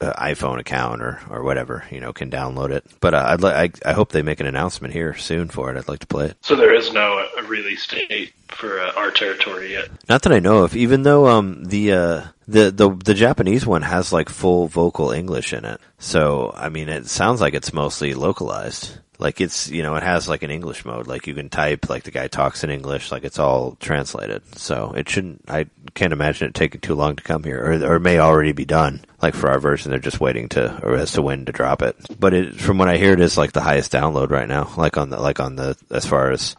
[0.00, 2.84] uh, iPhone account or or whatever you know can download it.
[3.00, 5.78] But uh, I'd like I, I hope they make an announcement here soon for it.
[5.78, 6.36] I'd like to play it.
[6.42, 9.88] So there is no uh, release date for uh, our territory yet.
[10.08, 10.76] Not that I know of.
[10.76, 15.52] Even though um the uh the the the Japanese one has like full vocal English
[15.52, 18.98] in it, so I mean it sounds like it's mostly localized.
[19.18, 21.06] Like it's you know it has like an English mode.
[21.06, 23.12] Like you can type like the guy talks in English.
[23.12, 24.42] Like it's all translated.
[24.58, 25.44] So it shouldn't.
[25.48, 28.52] I can't imagine it taking too long to come here, or or it may already
[28.52, 29.04] be done.
[29.22, 31.96] Like for our version, they're just waiting to or as to when to drop it.
[32.18, 34.72] But it from what I hear, it is like the highest download right now.
[34.76, 36.56] Like on the like on the as far as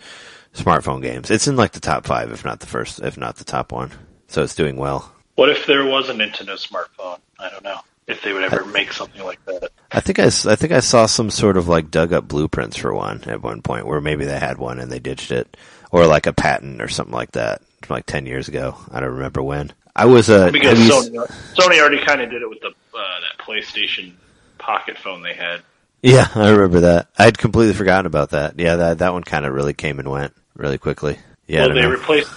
[0.56, 1.30] smartphone games.
[1.30, 3.92] It's in like the top five, if not the first, if not the top one.
[4.28, 5.12] So it's doing well.
[5.36, 7.20] What if there was a Nintendo smartphone?
[7.40, 9.70] I don't know if they would ever make something like that.
[9.92, 12.94] I think I, I think I saw some sort of like dug up blueprints for
[12.94, 15.58] one at one point where maybe they had one and they ditched it,
[15.92, 18.78] or like a patent or something like that, from like ten years ago.
[18.92, 19.74] I don't remember when.
[19.96, 22.72] I was a Because you Sony, Sony already kind of did it with the uh,
[22.94, 24.14] that PlayStation
[24.58, 25.62] Pocket phone they had.
[26.02, 27.08] yeah, I remember that.
[27.18, 28.60] I had completely forgotten about that.
[28.60, 31.18] Yeah, that that one kind of really came and went really quickly.
[31.48, 31.92] Yeah, I well, they know.
[31.92, 32.32] replaced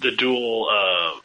[0.00, 1.20] the dual uh,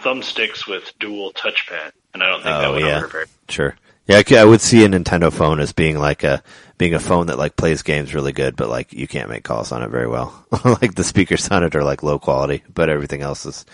[0.00, 2.96] thumbsticks with dual touchpad, and I don't think that Oh, went yeah.
[2.98, 3.26] over very.
[3.48, 3.76] Sure.
[4.08, 6.40] Yeah, I would see a Nintendo phone as being like a
[6.78, 9.72] being a phone that like plays games really good, but like you can't make calls
[9.72, 10.44] on it very well.
[10.64, 13.66] like the speakers on it are like low quality, but everything else is,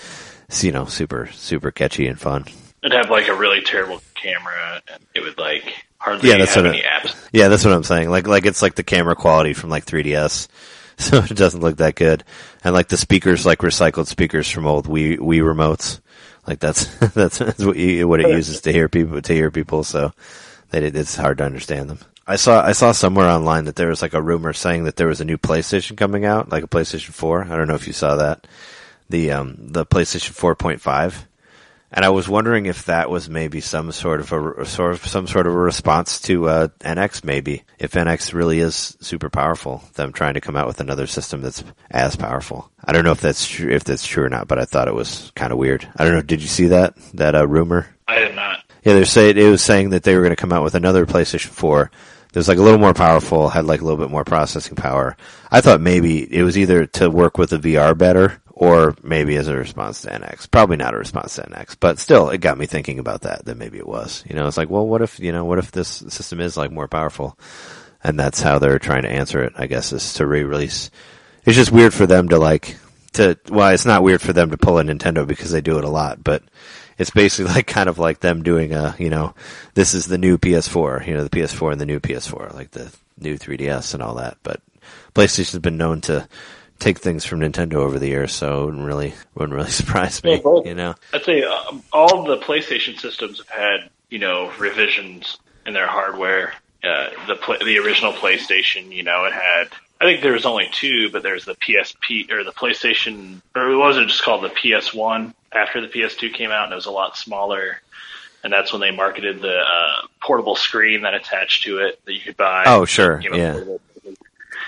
[0.62, 2.46] you know, super super catchy and fun.
[2.82, 5.64] It'd have like a really terrible camera, and it would like
[5.98, 7.14] hardly Yeah, that's have what any it- apps.
[7.32, 8.08] Yeah, that's what I'm saying.
[8.08, 10.48] Like like it's like the camera quality from like 3DS,
[11.10, 12.24] so it doesn't look that good.
[12.64, 16.00] And like the speakers, like recycled speakers from old Wii Wii remotes.
[16.46, 16.84] Like that's
[17.14, 19.84] that's, that's what you, what it uses to hear people to hear people.
[19.84, 20.12] So
[20.72, 21.98] it, it's hard to understand them.
[22.26, 25.08] I saw I saw somewhere online that there was like a rumor saying that there
[25.08, 27.44] was a new PlayStation coming out, like a PlayStation 4.
[27.44, 28.46] I don't know if you saw that.
[29.10, 31.24] The um the PlayStation 4.5
[31.94, 35.26] And I was wondering if that was maybe some sort of a sort of some
[35.26, 37.22] sort of a response to uh, NX.
[37.22, 41.42] Maybe if NX really is super powerful, them trying to come out with another system
[41.42, 42.70] that's as powerful.
[42.82, 44.94] I don't know if that's true, if that's true or not, but I thought it
[44.94, 45.86] was kind of weird.
[45.94, 46.22] I don't know.
[46.22, 47.94] Did you see that that uh, rumor?
[48.08, 48.64] I did not.
[48.84, 51.06] Yeah, they're saying it was saying that they were going to come out with another
[51.06, 51.90] PlayStation 4
[52.32, 55.16] that was like a little more powerful, had like a little bit more processing power.
[55.50, 59.48] I thought maybe it was either to work with the VR better or maybe as
[59.48, 60.50] a response to NX.
[60.50, 63.44] Probably not a response to NX, but still, it got me thinking about that.
[63.44, 64.24] That maybe it was.
[64.28, 66.70] You know, it's like, well, what if you know, what if this system is like
[66.70, 67.38] more powerful,
[68.04, 69.52] and that's how they're trying to answer it.
[69.56, 70.90] I guess is to re-release.
[71.44, 72.76] It's just weird for them to like
[73.14, 73.38] to.
[73.48, 75.88] Well, it's not weird for them to pull a Nintendo because they do it a
[75.88, 76.42] lot, but
[76.98, 79.34] it's basically like kind of like them doing a, you know,
[79.74, 82.92] this is the new PS4, you know, the PS4 and the new PS4, like the
[83.18, 84.38] new 3DS and all that.
[84.42, 84.60] But
[85.14, 86.28] PlayStation's been known to
[86.82, 90.40] take things from Nintendo over the years, so it wouldn't really wouldn't really surprise me.
[90.44, 95.38] Well, you know, I'd say um, all the PlayStation systems have had, you know, revisions
[95.66, 96.52] in their hardware.
[96.84, 99.68] Uh, the pla the original PlayStation, you know, it had.
[100.00, 103.76] I think there was only two, but there's the PSP or the PlayStation, or it
[103.76, 107.16] wasn't just called the PS1 after the PS2 came out, and it was a lot
[107.16, 107.80] smaller.
[108.42, 112.18] And that's when they marketed the uh, portable screen that attached to it that you
[112.18, 112.64] could buy.
[112.66, 113.62] Oh, sure, yeah.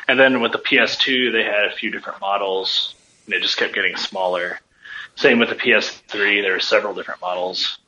[0.09, 2.95] And then with the PS2, they had a few different models,
[3.25, 4.61] and it just kept getting smaller.
[5.17, 7.79] Same with the PS3, there were several different models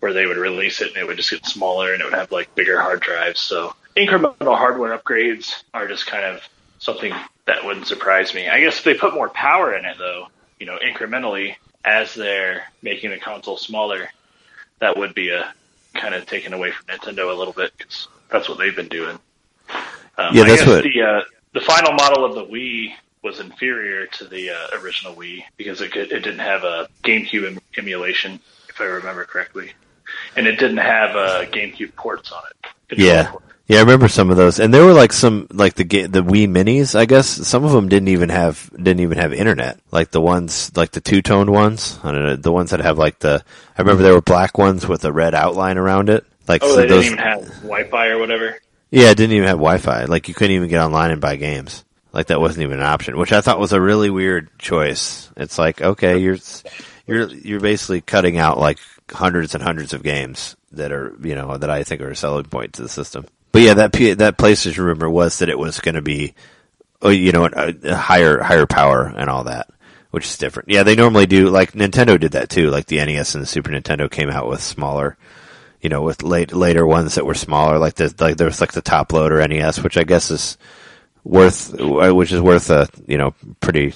[0.00, 2.30] where they would release it and it would just get smaller and it would have
[2.32, 3.40] like bigger hard drives.
[3.40, 6.42] So incremental hardware upgrades are just kind of
[6.78, 7.12] something
[7.46, 8.48] that wouldn't surprise me.
[8.48, 10.28] I guess if they put more power in it though,
[10.60, 14.08] you know, incrementally as they're making the console smaller,
[14.80, 15.52] that would be a
[15.94, 19.18] kind of taken away from Nintendo a little bit because that's what they've been doing.
[20.18, 21.20] Um, Yeah, I that's guess what- the uh,
[21.56, 22.92] the final model of the Wii
[23.22, 27.46] was inferior to the uh, original Wii because it could, it didn't have a GameCube
[27.46, 28.38] em- emulation,
[28.68, 29.72] if I remember correctly,
[30.36, 32.42] and it didn't have uh, GameCube ports on
[32.90, 32.98] it.
[32.98, 33.32] Yeah.
[33.68, 36.46] Yeah, I remember some of those, and there were like some like the the Wii
[36.46, 36.94] Minis.
[36.94, 39.80] I guess some of them didn't even have didn't even have internet.
[39.90, 41.98] Like the ones like the two toned ones.
[42.04, 43.42] I don't know the ones that have like the.
[43.76, 46.24] I remember there were black ones with a red outline around it.
[46.46, 47.06] Like Oh, so they those.
[47.06, 48.56] didn't even have Wi-Fi or whatever.
[48.90, 50.04] Yeah, it didn't even have Wi-Fi.
[50.04, 51.84] Like you couldn't even get online and buy games.
[52.12, 55.30] Like that wasn't even an option, which I thought was a really weird choice.
[55.36, 56.38] It's like okay, you're
[57.06, 58.78] you're you're basically cutting out like
[59.10, 62.44] hundreds and hundreds of games that are you know that I think are a selling
[62.44, 63.26] point to the system.
[63.52, 66.34] But yeah, that P- that PlayStation rumor was that it was going to be,
[67.00, 69.68] oh, you know, a, higher higher power and all that,
[70.10, 70.68] which is different.
[70.68, 71.48] Yeah, they normally do.
[71.48, 72.70] Like Nintendo did that too.
[72.70, 75.16] Like the NES and the Super Nintendo came out with smaller
[75.80, 78.72] you know, with late later ones that were smaller, like the like there was like
[78.72, 80.58] the top loader NES, which I guess is
[81.24, 83.94] worth, which is worth a you know pretty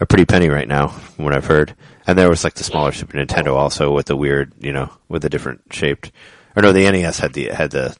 [0.00, 1.74] a pretty penny right now, from what I've heard.
[2.06, 5.22] And there was like the smaller Super Nintendo also with the weird, you know, with
[5.22, 6.10] the different shaped.
[6.56, 7.96] Or no, the NES had the had the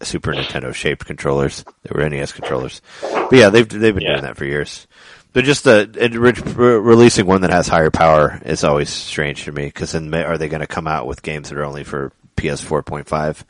[0.00, 1.64] Super Nintendo shaped controllers.
[1.82, 2.80] They were NES controllers.
[3.02, 4.12] But yeah, they've they've been Yeah.
[4.12, 4.86] doing that for years.
[5.32, 9.44] They're just uh, it, re- re- releasing one that has higher power is always strange
[9.44, 11.84] to me because then are they going to come out with games that are only
[11.84, 12.12] for
[12.42, 13.44] PS 4.5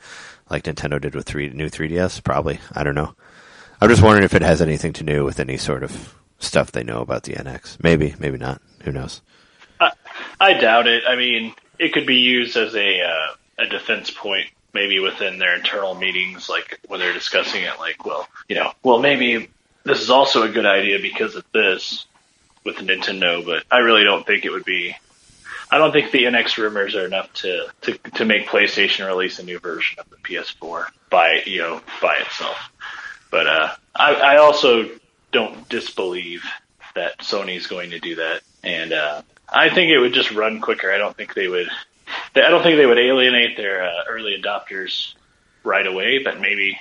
[0.49, 2.23] like Nintendo did with three new 3DS?
[2.23, 2.59] Probably.
[2.73, 3.15] I don't know.
[3.81, 6.83] I'm just wondering if it has anything to do with any sort of stuff they
[6.83, 7.81] know about the NX.
[7.81, 8.61] Maybe, maybe not.
[8.83, 9.21] Who knows?
[10.39, 11.03] I doubt it.
[11.07, 15.55] I mean, it could be used as a uh, a defense point, maybe within their
[15.55, 17.79] internal meetings, like when they're discussing it.
[17.79, 19.49] Like, well, you know, well, maybe
[19.83, 22.05] this is also a good idea because of this
[22.63, 24.95] with Nintendo, but I really don't think it would be.
[25.73, 29.43] I don't think the NX rumors are enough to, to to make PlayStation release a
[29.43, 32.57] new version of the PS4 by you know by itself.
[33.31, 34.87] But uh, I, I also
[35.31, 36.43] don't disbelieve
[36.93, 40.91] that Sony's going to do that, and uh, I think it would just run quicker.
[40.91, 41.69] I don't think they would.
[42.35, 45.15] I don't think they would alienate their uh, early adopters
[45.63, 46.79] right away, but maybe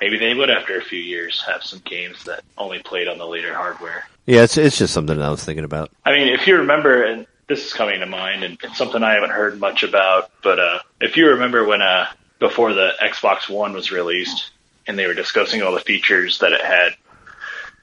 [0.00, 3.26] maybe they would after a few years have some games that only played on the
[3.26, 4.08] later hardware.
[4.24, 5.90] Yeah, it's it's just something that I was thinking about.
[6.06, 9.14] I mean, if you remember, and this is coming to mind, and it's something I
[9.14, 12.06] haven't heard much about, but uh, if you remember when uh,
[12.38, 14.50] before the Xbox One was released,
[14.86, 16.94] and they were discussing all the features that it had,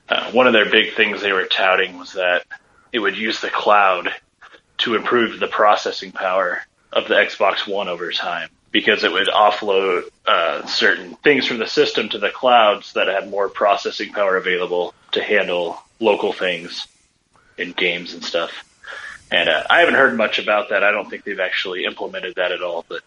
[0.08, 2.46] uh, one of their big things they were touting was that
[2.94, 4.10] it would use the cloud
[4.78, 6.62] to improve the processing power
[6.92, 8.50] of the Xbox One over time.
[8.72, 13.30] Because it would offload uh, certain things from the system to the clouds that had
[13.30, 16.86] more processing power available to handle local things
[17.58, 18.52] in games and stuff.
[19.32, 20.84] And uh, I haven't heard much about that.
[20.84, 22.86] I don't think they've actually implemented that at all.
[22.88, 23.02] But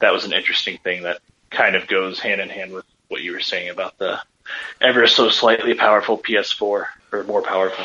[0.00, 1.20] that was an interesting thing that
[1.50, 4.20] kind of goes hand in hand with what you were saying about the
[4.80, 7.84] ever so slightly powerful PS4 or more powerful.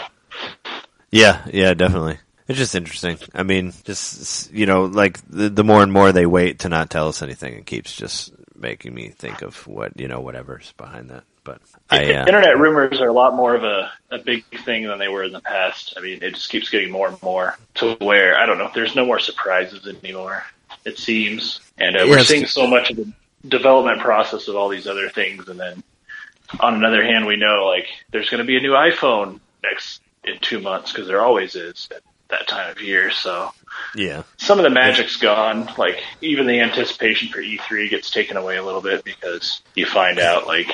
[1.12, 2.18] Yeah, yeah, definitely.
[2.48, 3.18] It's just interesting.
[3.34, 6.90] I mean, just you know, like the, the more and more they wait to not
[6.90, 11.10] tell us anything, it keeps just making me think of what you know, whatever's behind
[11.10, 11.24] that.
[11.44, 15.00] But I, uh, Internet rumors are a lot more of a, a big thing than
[15.00, 15.96] they were in the past.
[15.98, 18.70] I mean, it just keeps getting more and more to where I don't know.
[18.74, 20.44] There's no more surprises anymore.
[20.86, 22.28] It seems, and uh, we're Yes.
[22.28, 23.12] seeing so much of the
[23.48, 25.84] development process of all these other things, and then
[26.60, 30.38] on another hand, we know like there's going to be a new iPhone next in
[30.40, 33.10] two months because there always is at that time of year.
[33.12, 33.52] So
[33.96, 35.70] yeah, some of the magic's gone.
[35.78, 40.20] Like even the anticipation for E3 gets taken away a little bit because you find
[40.20, 40.70] out like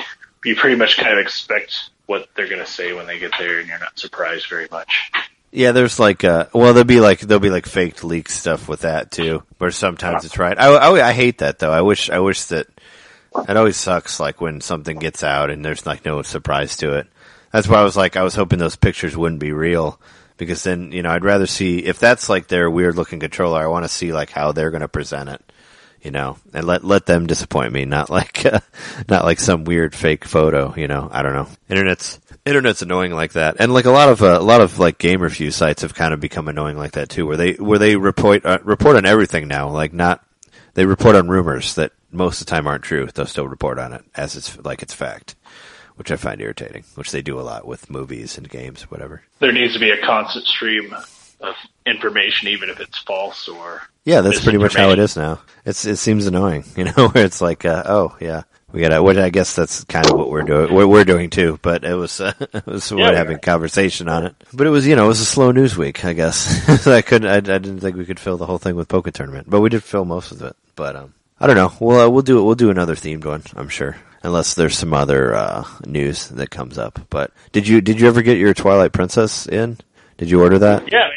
[0.46, 3.60] you pretty much kind of expect what they're going to say when they get there,
[3.60, 5.12] and you're not surprised very much.
[5.52, 5.72] yeah.
[5.72, 9.12] There's like, uh, well, there'll be like there'll be like faked leak stuff with that
[9.12, 10.58] too, where sometimes it's right.
[10.58, 11.72] I, I I hate that though.
[11.72, 12.68] I wish I wish that
[13.48, 17.08] it always sucks like when something gets out and there's like no surprise to it.
[17.52, 20.00] That's why I was like, I was hoping those pictures wouldn't be real
[20.38, 23.68] because then, you know, I'd rather see, if that's like their weird looking controller, I
[23.68, 25.47] want to see like how they're going to present it,
[26.02, 28.60] you know, and let, let them disappoint me, not like, uh,
[29.10, 31.48] not like some weird fake photo, you know, I don't know.
[31.70, 33.58] Internet's, internet's annoying like that.
[33.60, 36.14] And like a lot of, uh, a lot of like game review sites have kind
[36.14, 39.48] of become annoying like that too, where they, where they report, uh, report on everything
[39.48, 40.24] now, like not,
[40.76, 43.08] they report on rumors that most of the time aren't true.
[43.08, 45.36] They'll still report on it as it's like it's fact,
[45.96, 46.84] which I find irritating.
[46.96, 49.24] Which they do a lot with movies and games, whatever.
[49.40, 50.94] There needs to be a constant stream
[51.40, 55.42] of information, even if it's false or Yeah, that's pretty much how it is now.
[55.66, 59.04] It's it seems annoying, you know, where it's like, uh, oh yeah, we got to.
[59.04, 60.74] What I guess that's kind of what we're doing.
[60.74, 61.60] What we're doing too.
[61.62, 64.36] But it was uh, it was Yeah, we're having conversation on it.
[64.54, 66.88] But it was you know it was a slow news week, I guess.
[66.88, 67.28] I couldn't.
[67.30, 69.68] I, I didn't think we could fill the whole thing with Pokken Tournament, but we
[69.68, 70.56] did fill most of it.
[70.78, 71.74] But um, I don't know.
[71.82, 72.44] We'll uh, we'll do it.
[72.44, 73.44] We'll do another themed one.
[73.58, 73.98] I'm sure.
[74.24, 76.98] Unless there's some other uh, news that comes up.
[77.10, 79.78] But did you did you ever get your Twilight Princess in?
[80.18, 80.90] Did you order that?
[80.92, 81.10] Yeah,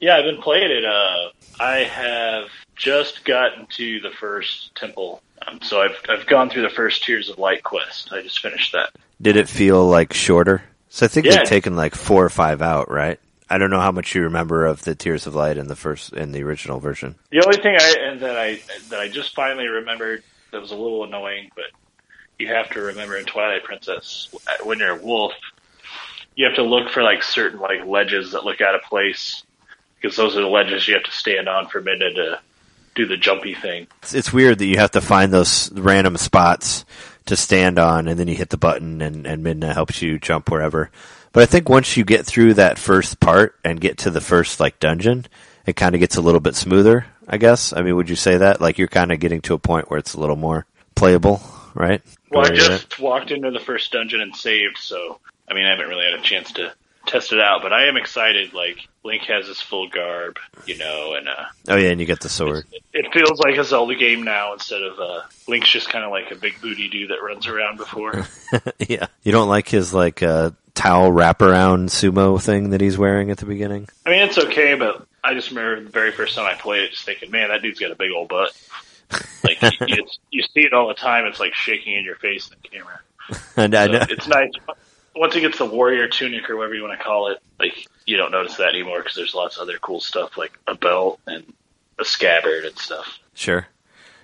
[0.00, 0.16] yeah.
[0.16, 0.84] I've been playing it.
[0.84, 1.30] Uh,
[1.60, 6.70] I have just gotten to the first temple, um, so I've I've gone through the
[6.70, 8.12] first Tears of Light quest.
[8.12, 8.90] I just finished that.
[9.20, 10.62] Did it feel like shorter?
[10.90, 11.36] So I think Yeah.
[11.38, 13.18] they've taken like four or five out, right?
[13.50, 16.12] I don't know how much you remember of the Tears of Light in the first
[16.12, 17.14] in the original version.
[17.30, 20.22] The only thing I and that I that I just finally remembered
[20.52, 21.64] that was a little annoying, but
[22.38, 24.28] you have to remember in Twilight Princess
[24.62, 25.32] when you're a wolf,
[26.36, 29.42] you have to look for like certain like ledges that look out of place
[30.00, 32.40] because those are the ledges you have to stand on for a minute to
[32.94, 33.86] do the jumpy thing.
[34.02, 36.84] It's, it's weird that you have to find those random spots
[37.26, 40.50] to stand on, and then you hit the button, and and Midna helps you jump
[40.50, 40.90] wherever.
[41.32, 44.60] But I think once you get through that first part and get to the first
[44.60, 45.26] like dungeon,
[45.66, 47.06] it kind of gets a little bit smoother.
[47.28, 47.72] I guess.
[47.74, 48.60] I mean, would you say that?
[48.60, 51.42] Like you're kind of getting to a point where it's a little more playable,
[51.74, 52.02] right?
[52.30, 55.88] Well, I just walked into the first dungeon and saved, so I mean, I haven't
[55.88, 56.72] really had a chance to
[57.06, 58.54] test it out, but I am excited.
[58.54, 62.20] Like Link has his full garb, you know, and uh, Oh yeah, and you get
[62.20, 62.66] the sword.
[62.92, 66.30] it feels like a Zelda game now instead of uh, Link's just kind of like
[66.30, 68.26] a big booty dude that runs around before.
[68.78, 69.06] yeah.
[69.22, 73.46] You don't like his like uh towel wraparound sumo thing that he's wearing at the
[73.46, 73.88] beginning?
[74.06, 76.90] I mean, it's okay, but I just remember the very first time I played it,
[76.90, 78.52] just thinking, man, that dude's got a big old butt.
[79.42, 81.24] Like you, you, you see it all the time.
[81.24, 83.00] It's like shaking in your face in the camera.
[83.56, 84.50] And I know it's nice.
[85.18, 88.16] Once it gets the warrior tunic or whatever you want to call it, like you
[88.16, 91.44] don't notice that anymore because there's lots of other cool stuff like a belt and
[91.98, 93.18] a scabbard and stuff.
[93.34, 93.66] sure.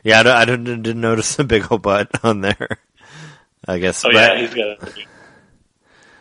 [0.04, 2.78] Yeah, I, don't, I didn't, didn't notice the big old butt on there.
[3.66, 4.04] I guess.
[4.04, 4.92] Oh but- yeah, he's got a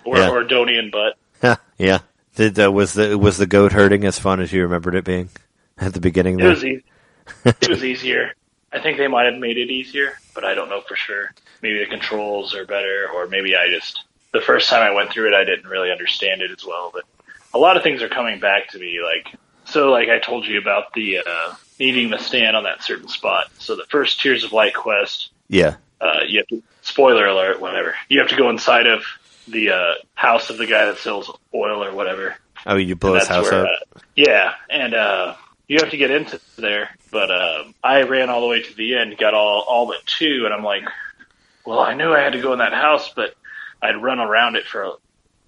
[0.05, 0.30] or Yeah.
[0.30, 1.17] Ordonian butt.
[1.43, 1.55] yeah.
[1.78, 1.99] yeah.
[2.36, 5.30] Did uh, was the was the goat herding as fun as you remembered it being
[5.78, 6.39] at the beginning?
[6.39, 6.49] It There?
[6.49, 6.84] was easy.
[7.45, 8.34] it was easier.
[8.71, 11.32] I think they might have made it easier, but I don't know for sure.
[11.61, 14.03] Maybe the controls are better, or maybe I just
[14.34, 16.91] the first time I went through it, I didn't really understand it as well.
[16.93, 17.03] But
[17.53, 19.34] a lot of things are coming back to me, like
[19.65, 19.91] so.
[19.91, 23.51] Like I told you about the uh, needing to stand on that certain spot.
[23.59, 25.75] So the first Tears of Light quest, yeah.
[26.01, 27.95] uh, you have to spoiler alert, whatever.
[28.09, 29.03] You have to go inside of
[29.47, 32.36] the uh, house of the guy that sells oil or whatever.
[32.65, 33.69] Oh, you blow his house where, up.
[33.95, 35.36] uh, yeah, and uh,
[35.67, 36.89] you have to get into there.
[37.11, 40.43] But um, I ran all the way to the end, got all all but two,
[40.45, 40.84] and I'm like,
[41.65, 43.36] well, I knew I had to go in that house, but
[43.84, 44.93] I'd run around it for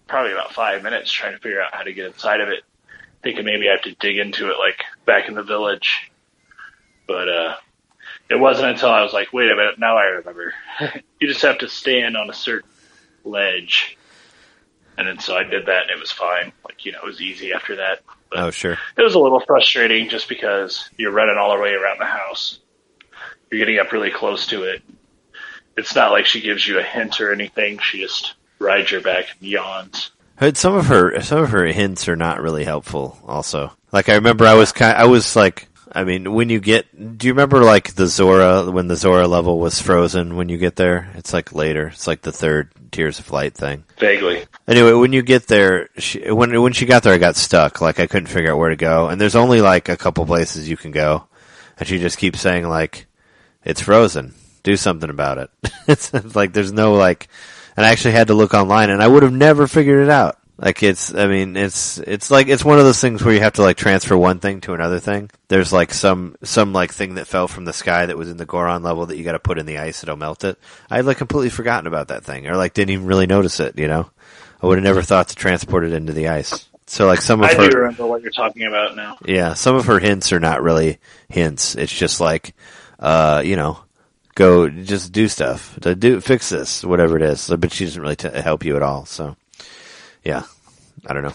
[0.08, 2.64] probably about five minutes trying to figure out how to get inside of it,
[3.24, 6.12] thinking maybe I have to dig into it like back in the village.
[7.08, 7.56] But uh,
[8.30, 10.54] it wasn't until I was like, wait a minute, now I remember.
[11.20, 12.70] you just have to stand on a certain
[13.24, 13.98] ledge.
[14.98, 16.52] And then so I did that and it was fine.
[16.64, 18.02] Like, you know, it was easy after that.
[18.30, 18.78] But Oh, sure.
[18.98, 22.60] it was a little frustrating just because you're running all the way around the house.
[23.52, 24.82] You're getting up really close to it.
[25.78, 27.80] It's not like she gives you a hint or anything.
[27.80, 30.12] She just rides your back and yawns.
[30.38, 33.18] Heard some of her some of her hints are not really helpful.
[33.26, 37.18] Also, Like I remember, I was kind, I was like, I mean, when you get,
[37.18, 40.36] do you remember like the Zora when the Zora level was frozen?
[40.36, 41.88] When you get there, it's like later.
[41.88, 43.86] It's like the third Tears of Light thing.
[43.98, 44.44] Vaguely.
[44.68, 47.80] Anyway, when you get there, she, when when she got there, I got stuck.
[47.80, 50.68] Like I couldn't figure out where to go, and there's only like a couple places
[50.70, 51.28] you can go,
[51.80, 53.06] and she just keeps saying like,
[53.64, 54.34] "It's frozen.
[54.66, 55.50] Do something about it."
[55.88, 57.30] it's like there's no like,
[57.78, 60.38] and I actually had to look online, and I would have never figured it out.
[60.58, 63.54] Like it's, I mean, it's it's like it's one of those things where you have
[63.54, 65.30] to like transfer one thing to another thing.
[65.50, 68.46] There's like some some like thing that fell from the sky that was in the
[68.46, 70.02] Goron level that you got to put in the ice.
[70.02, 70.58] It'll melt it.
[70.90, 73.78] I had like completely forgotten about that thing, or like didn't even really notice it.
[73.78, 74.10] You know,
[74.62, 76.68] I would have never thought to transport it into the ice.
[76.88, 79.18] So like some of her I her, do remember what you're talking about now.
[79.26, 81.76] yeah, some of her hints are not really hints.
[81.76, 82.56] It's just like,
[83.00, 83.80] uh, you know,
[84.36, 87.42] go just do stuff, to do fix this, whatever it is.
[87.42, 89.06] So, but she doesn't really t- help you at all.
[89.06, 89.36] So,
[90.24, 90.44] yeah,
[91.08, 91.34] I don't know.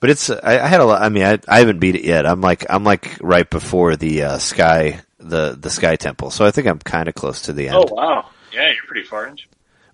[0.00, 1.02] But it's I, I had a lot.
[1.02, 2.26] I mean, I, I haven't beat it yet.
[2.26, 6.30] I'm like I'm like right before the uh, sky the the sky temple.
[6.30, 7.76] So I think I'm kind of close to the end.
[7.76, 9.44] Oh wow, yeah, you're pretty far into.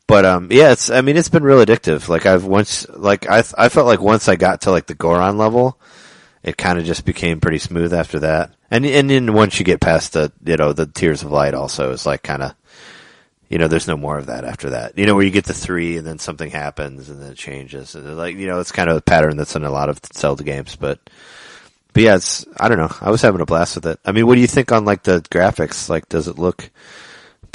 [0.06, 0.88] But um, yeah, it's.
[0.90, 2.08] I mean, it's been real addictive.
[2.08, 5.36] Like I've once, like I, I felt like once I got to like the Goron
[5.36, 5.80] level,
[6.44, 8.52] it kind of just became pretty smooth after that.
[8.70, 11.92] And and then once you get past the, you know, the Tears of Light, also
[11.92, 12.54] is like kind of,
[13.48, 14.98] you know, there's no more of that after that.
[14.98, 17.94] You know, where you get the three and then something happens and then it changes.
[17.94, 20.42] And like, you know, it's kind of a pattern that's in a lot of Zelda
[20.42, 20.76] games.
[20.76, 20.98] But,
[21.92, 22.44] but yeah, it's.
[22.58, 22.94] I don't know.
[23.00, 24.00] I was having a blast with it.
[24.04, 25.88] I mean, what do you think on like the graphics?
[25.88, 26.70] Like, does it look?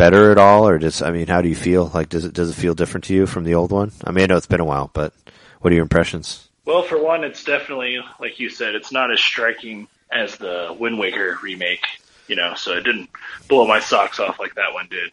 [0.02, 1.92] better at all, or does I mean, how do you feel?
[1.94, 3.92] Like, does it does it feel different to you from the old one?
[4.04, 5.14] I mean, I know it's been a while, but
[5.60, 6.50] what are your impressions?
[6.66, 11.00] Well, for one, it's definitely like you said, it's not as striking as the Wind
[11.00, 11.86] Waker remake.
[12.28, 13.10] You know, so it didn't
[13.50, 15.12] blow my socks off like that one did.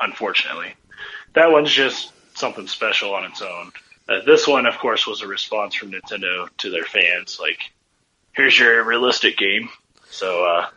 [0.00, 0.74] Unfortunately,
[1.34, 3.72] that one's just something special on its own.
[4.08, 7.38] Uh, this one, of course, was a response from Nintendo to their fans.
[7.40, 7.58] Like,
[8.32, 9.70] here's your realistic game.
[10.10, 10.68] So uh,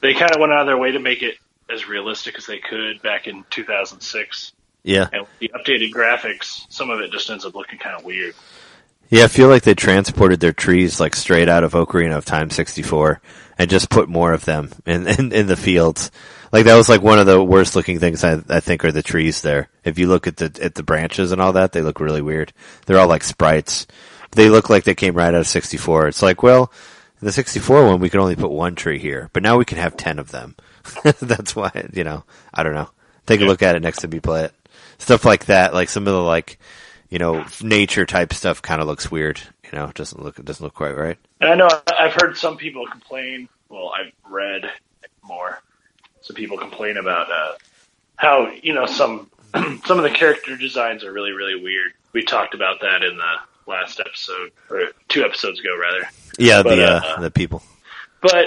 [0.00, 1.36] they kind of went out of their way to make it
[1.70, 4.52] as realistic as they could back in 2006.
[4.82, 8.04] Yeah, And with the updated graphics, some of it just ends up looking kind of
[8.04, 8.34] weird.
[9.08, 9.24] Yeah.
[9.24, 13.20] I feel like they transported their trees like straight out of Ocarina of Time '64
[13.58, 16.10] and just put more of them in in, in the fields.
[16.52, 19.02] Like that was like one of the worst looking things I, I think are the
[19.02, 19.68] trees there.
[19.84, 22.52] If you look at the at the branches and all that, they look really weird.
[22.86, 23.86] They're all like sprites.
[24.32, 26.08] They look like they came right out of '64.
[26.08, 26.72] It's like, well,
[27.20, 29.96] the '64 one we could only put one tree here, but now we can have
[29.96, 30.56] ten of them.
[31.20, 32.24] That's why you know.
[32.54, 32.90] I don't know.
[33.26, 34.54] Take a look at it next time you play it.
[34.98, 36.58] Stuff like that, like some of the like,
[37.08, 39.40] you know, nature type stuff, kind of looks weird.
[39.64, 41.18] You know, doesn't look it doesn't look quite right.
[41.40, 43.48] And I know I've heard some people complain.
[43.68, 44.70] Well, I've read
[45.24, 45.60] more.
[46.20, 47.54] Some people complain about uh,
[48.16, 49.30] how you know some
[49.84, 51.92] some of the character designs are really really weird.
[52.12, 53.34] We talked about that in the
[53.66, 56.08] last episode or two episodes ago, rather.
[56.38, 57.62] Yeah, But, the uh, uh, the people.
[58.20, 58.46] But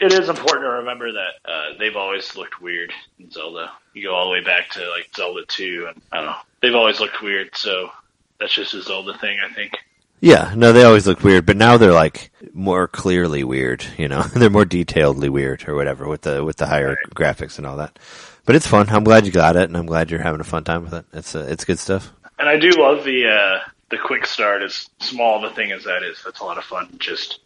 [0.00, 3.72] it is important to remember that uh, they've always looked weird in Zelda.
[3.94, 6.74] You go all the way back to like Zelda two, and I don't know, they've
[6.74, 7.56] always looked weird.
[7.56, 7.90] So
[8.38, 9.78] that's just a Zelda thing, I think.
[10.20, 13.84] Yeah, no, they always look weird, but now they're like more clearly weird.
[13.98, 17.66] You know, they're more detailedly weird or whatever with the with the higher graphics and
[17.66, 17.98] all that.
[18.44, 18.88] But it's fun.
[18.90, 21.04] I'm glad you got it, and I'm glad you're having a fun time with it.
[21.12, 22.12] It's uh, it's good stuff.
[22.38, 23.58] And I do love the uh,
[23.90, 24.62] the quick start.
[24.62, 26.96] As small the thing as that is, that's a lot of fun.
[26.98, 27.40] Just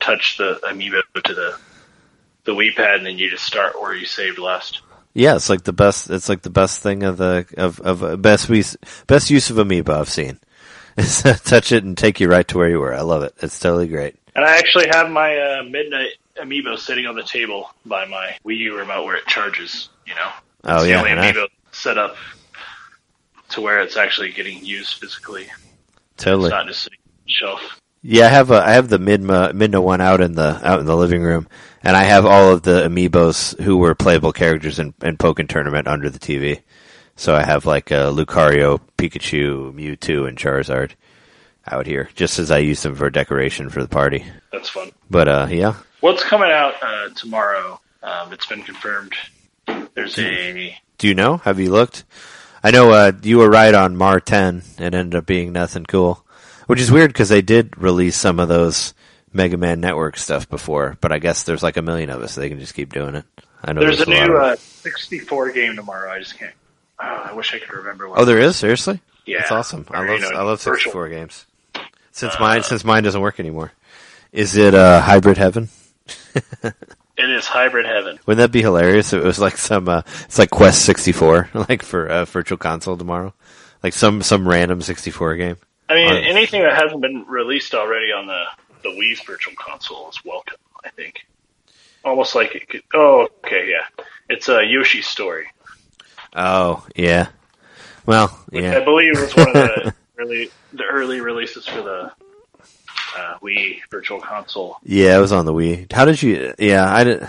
[0.00, 1.58] touch the amiibo to the
[2.46, 4.80] the Wii pad, and then you just start where you saved last.
[5.12, 6.10] Yeah, it's like the best.
[6.10, 8.64] It's like the best thing of the of of uh, best we
[9.06, 10.38] best use of Amiibo I've seen.
[10.96, 12.94] Is touch it and take you right to where you were.
[12.94, 13.34] I love it.
[13.42, 14.16] It's totally great.
[14.34, 16.06] And I actually have my uh, Midna
[16.40, 19.88] amiibo sitting on the table by my Wii U remote where it charges.
[20.06, 20.30] You know,
[20.64, 22.16] Oh it's yeah, the only and I- amiibo set up
[23.50, 25.46] to where it's actually getting used physically.
[26.16, 26.46] totally.
[26.46, 27.80] It's not just sitting on the shelf.
[28.02, 30.86] Yeah, I have a I have the Midna Midna one out in the out in
[30.86, 31.48] the living room,
[31.86, 35.86] and I have all of the amiibos who were playable characters in in Pokken Tournament
[35.86, 36.62] under the TV.
[37.14, 40.92] So I have like uh, Lucario, Pikachu, Mewtwo, and Charizard
[41.66, 44.24] out here, just as I use them for decoration for the party.
[44.52, 44.90] That's fun.
[45.08, 47.80] But uh, yeah, What's coming out uh, tomorrow?
[48.02, 49.14] Um, it's been confirmed.
[49.94, 51.38] There's a do you know?
[51.38, 52.04] Have you looked?
[52.62, 54.62] I know uh, you were right on Mar 10.
[54.78, 56.24] It ended up being nothing cool,
[56.66, 58.92] which is weird because they did release some of those
[59.32, 62.32] Mega Man Network stuff before, but I guess there's like a million of us.
[62.32, 63.24] So they can just keep doing it.
[63.62, 66.10] I know there's a lot new uh, 64 game tomorrow.
[66.10, 66.54] I just can't.
[67.00, 68.08] Oh, I wish I could remember.
[68.08, 69.00] What Oh, there is seriously.
[69.26, 69.86] Yeah, that's awesome.
[69.90, 71.46] I love you know, I love virtual- sixty four games.
[72.12, 73.72] Since mine since mine doesn't work anymore,
[74.32, 75.68] is it uh, hybrid heaven?
[77.18, 78.18] It is hybrid heaven.
[78.26, 79.14] Wouldn't that be hilarious?
[79.14, 82.58] If it was like some uh, it's like Quest sixty four, like for uh, Virtual
[82.58, 83.32] Console tomorrow,
[83.82, 85.56] like some some random sixty four game.
[85.88, 86.24] I mean, Alright.
[86.26, 88.42] anything that hasn't been released already on the
[88.86, 90.56] the Wii's Virtual Console is welcome.
[90.84, 91.26] I think
[92.04, 92.82] almost like it could.
[92.94, 95.46] Oh, okay, yeah, it's a Yoshi story.
[96.34, 97.28] Oh yeah.
[98.04, 98.76] Well, yeah.
[98.76, 102.12] I believe it was one of the early the early releases for the
[103.16, 104.76] uh, Wii Virtual Console.
[104.84, 105.90] Yeah, it was on the Wii.
[105.92, 106.54] How did you?
[106.58, 107.28] Yeah, I did.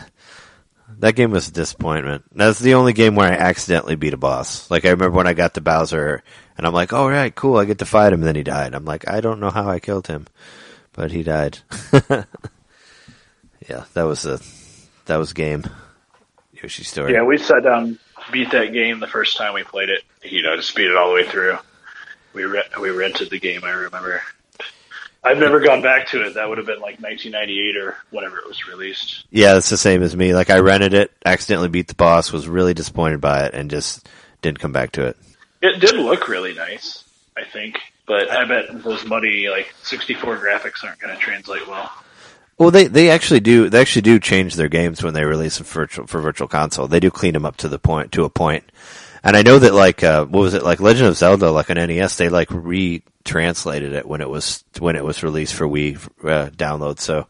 [1.00, 2.24] That game was a disappointment.
[2.34, 4.70] That's the only game where I accidentally beat a boss.
[4.70, 6.24] Like I remember when I got to Bowser,
[6.58, 8.74] and I'm like, "All right, cool, I get to fight him." And then he died.
[8.74, 10.28] I'm like, I don't know how I killed him,
[10.98, 11.60] but he died.
[12.10, 14.41] yeah, that was a
[15.06, 15.64] that was game.
[16.52, 17.14] Yoshi story.
[17.14, 17.99] Yeah, we sat down,
[18.32, 20.02] beat that game the first time we played it.
[20.24, 21.57] You know, just beat it all the way through.
[22.34, 23.64] We re- we rented the game.
[23.64, 24.22] I remember.
[25.24, 26.36] I've never gone back to it.
[26.36, 29.26] That would have been like 1998 or whenever it was released.
[29.30, 30.34] Yeah, it's the same as me.
[30.34, 34.07] Like I rented it, accidentally beat the boss, was really disappointed by it, and just
[34.41, 35.18] didn't come back to it.
[35.61, 37.03] It did look really nice,
[37.36, 37.78] I think,
[38.08, 41.92] but I bet those muddy like 64 graphics aren't going to translate well.
[42.58, 45.66] Well, they they actually do they actually do change their games when they release them
[45.66, 46.88] for virtual for virtual console.
[46.88, 48.64] They do clean them up to the point to a point.
[49.24, 51.78] And I know that like uh, what was it like Legend of Zelda like on
[51.78, 56.50] NES they like retranslated it when it was when it was released for Wii uh,
[56.50, 57.00] download.
[57.00, 57.28] So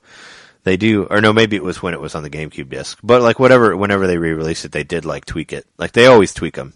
[0.63, 2.97] they do or no maybe it was when it was on the GameCube disc.
[3.03, 5.67] But like whatever whenever they re-released it they did like tweak it.
[5.77, 6.73] Like they always tweak them.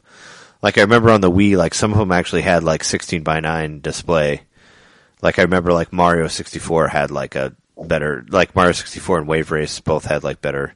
[0.62, 3.40] Like I remember on the Wii like some of them actually had like 16 by
[3.40, 4.44] 9 display.
[5.22, 9.50] Like I remember like Mario 64 had like a better like Mario 64 and Wave
[9.52, 10.74] Race both had like better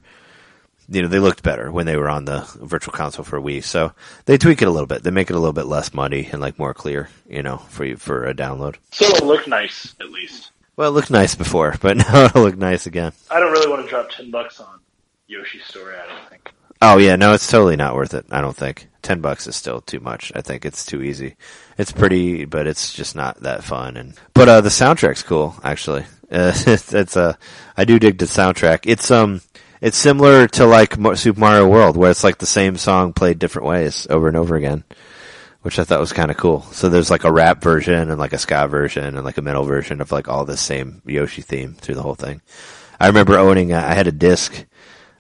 [0.90, 3.92] you know they looked better when they were on the virtual console for Wii so
[4.26, 6.42] they tweak it a little bit they make it a little bit less muddy and
[6.42, 10.10] like more clear you know for you for a download So it'll look nice at
[10.12, 10.52] least.
[10.76, 13.84] well it looked nice before but now it'll look nice again I don't really want
[13.84, 14.80] to drop 10 bucks on
[15.28, 15.96] Yoshi's story.
[15.96, 16.52] I don't think.
[16.82, 18.88] Oh yeah no it's totally not worth it I don't think.
[19.02, 20.32] 10 bucks is still too much.
[20.36, 21.36] I think it's too easy.
[21.78, 26.06] It's pretty but it's just not that fun and but uh the soundtrack's cool actually.
[26.32, 27.34] Uh, it's, it's uh
[27.78, 28.82] I do dig the soundtrack.
[28.84, 29.42] It's um
[29.82, 33.68] it's similar to like Super Mario World, where it's like the same song played different
[33.68, 34.84] ways over and over again,
[35.62, 36.62] which I thought was kind of cool.
[36.72, 39.64] So there's like a rap version and like a ska version and like a metal
[39.64, 42.42] version of like all the same Yoshi theme through the whole thing.
[43.00, 44.66] I remember owning, I had a disc,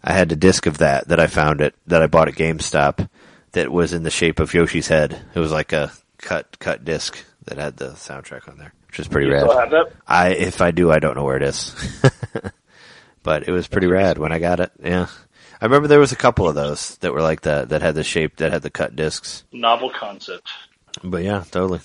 [0.07, 3.09] I had a disc of that that I found it that I bought at GameStop
[3.53, 5.19] that was in the shape of Yoshi's head.
[5.33, 9.07] It was like a cut cut disc that had the soundtrack on there, which is
[9.07, 9.41] pretty You rad.
[9.45, 9.91] still have that?
[10.07, 11.73] I if I do, I don't know where it is.
[13.23, 14.71] but it was pretty rad when I got it.
[14.83, 15.07] Yeah,
[15.59, 18.03] I remember there was a couple of those that were like that that had the
[18.03, 19.43] shape that had the cut discs.
[19.51, 20.51] Novel concept.
[21.03, 21.79] But yeah, totally.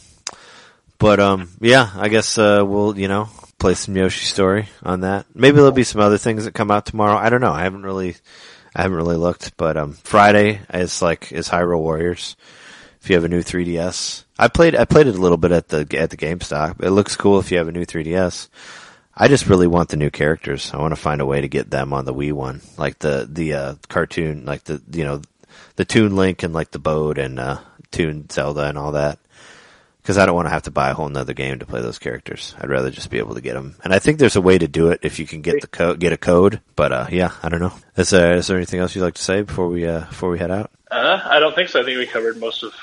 [0.99, 3.31] But um, yeah, I guess uh, we'll you know
[3.61, 5.27] play some Yoshi Story on that.
[5.35, 7.17] Maybe there'll be some other things that come out tomorrow.
[7.17, 7.53] I don't know.
[7.53, 8.17] I haven't really,
[8.75, 9.57] I haven't really looked.
[9.57, 12.37] But um, Friday is like is Hyrule Warriors.
[13.03, 15.69] If you have a new 3DS, I played I played it a little bit at
[15.69, 16.83] the at the GameStop.
[16.83, 18.49] It looks cool if you have a new 3DS.
[19.15, 20.73] I just really want the new characters.
[20.73, 23.29] I want to find a way to get them on the Wii one, like the
[23.31, 25.23] the uh, cartoon, like the you know
[25.77, 27.61] the Toon Link and like the boat and uh,
[27.91, 29.19] Toon Zelda and all that.
[30.11, 32.01] Because I don't want to have to buy a whole nother game to play those
[32.01, 32.57] characters.
[32.59, 33.77] I'd rather just be able to get them.
[33.85, 36.01] And I think there's a way to do it if you can get the code,
[36.01, 36.61] get a code.
[36.75, 37.73] But uh, yeah, I don't know.
[37.97, 40.41] Is there, is there anything else you'd like to say before we uh, before we
[40.41, 40.73] head out?
[40.91, 41.81] Uh, I don't think so.
[41.81, 42.75] I think we covered most of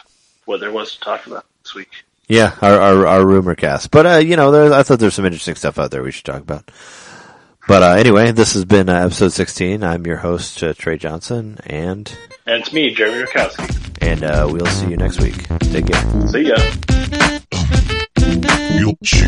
[0.45, 1.89] what there was to talk about this week.
[2.29, 3.91] Yeah, our our, our rumor cast.
[3.91, 6.23] But uh, you know, there, I thought there's some interesting stuff out there we should
[6.23, 6.71] talk about.
[7.67, 9.83] But uh, anyway, this has been uh, episode 16.
[9.83, 12.09] I'm your host uh, Trey Johnson, and
[12.47, 13.97] And it's me, Jereme Rakowski.
[14.01, 15.35] and uh, we'll see you next week.
[15.59, 16.27] Take care.
[16.27, 16.55] See ya.
[18.79, 19.27] Yoshi.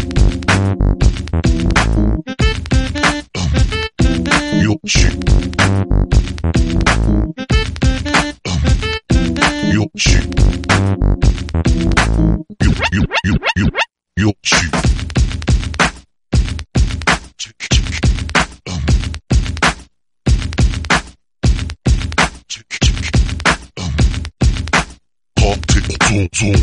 [26.10, 26.54] Zoom, zoom,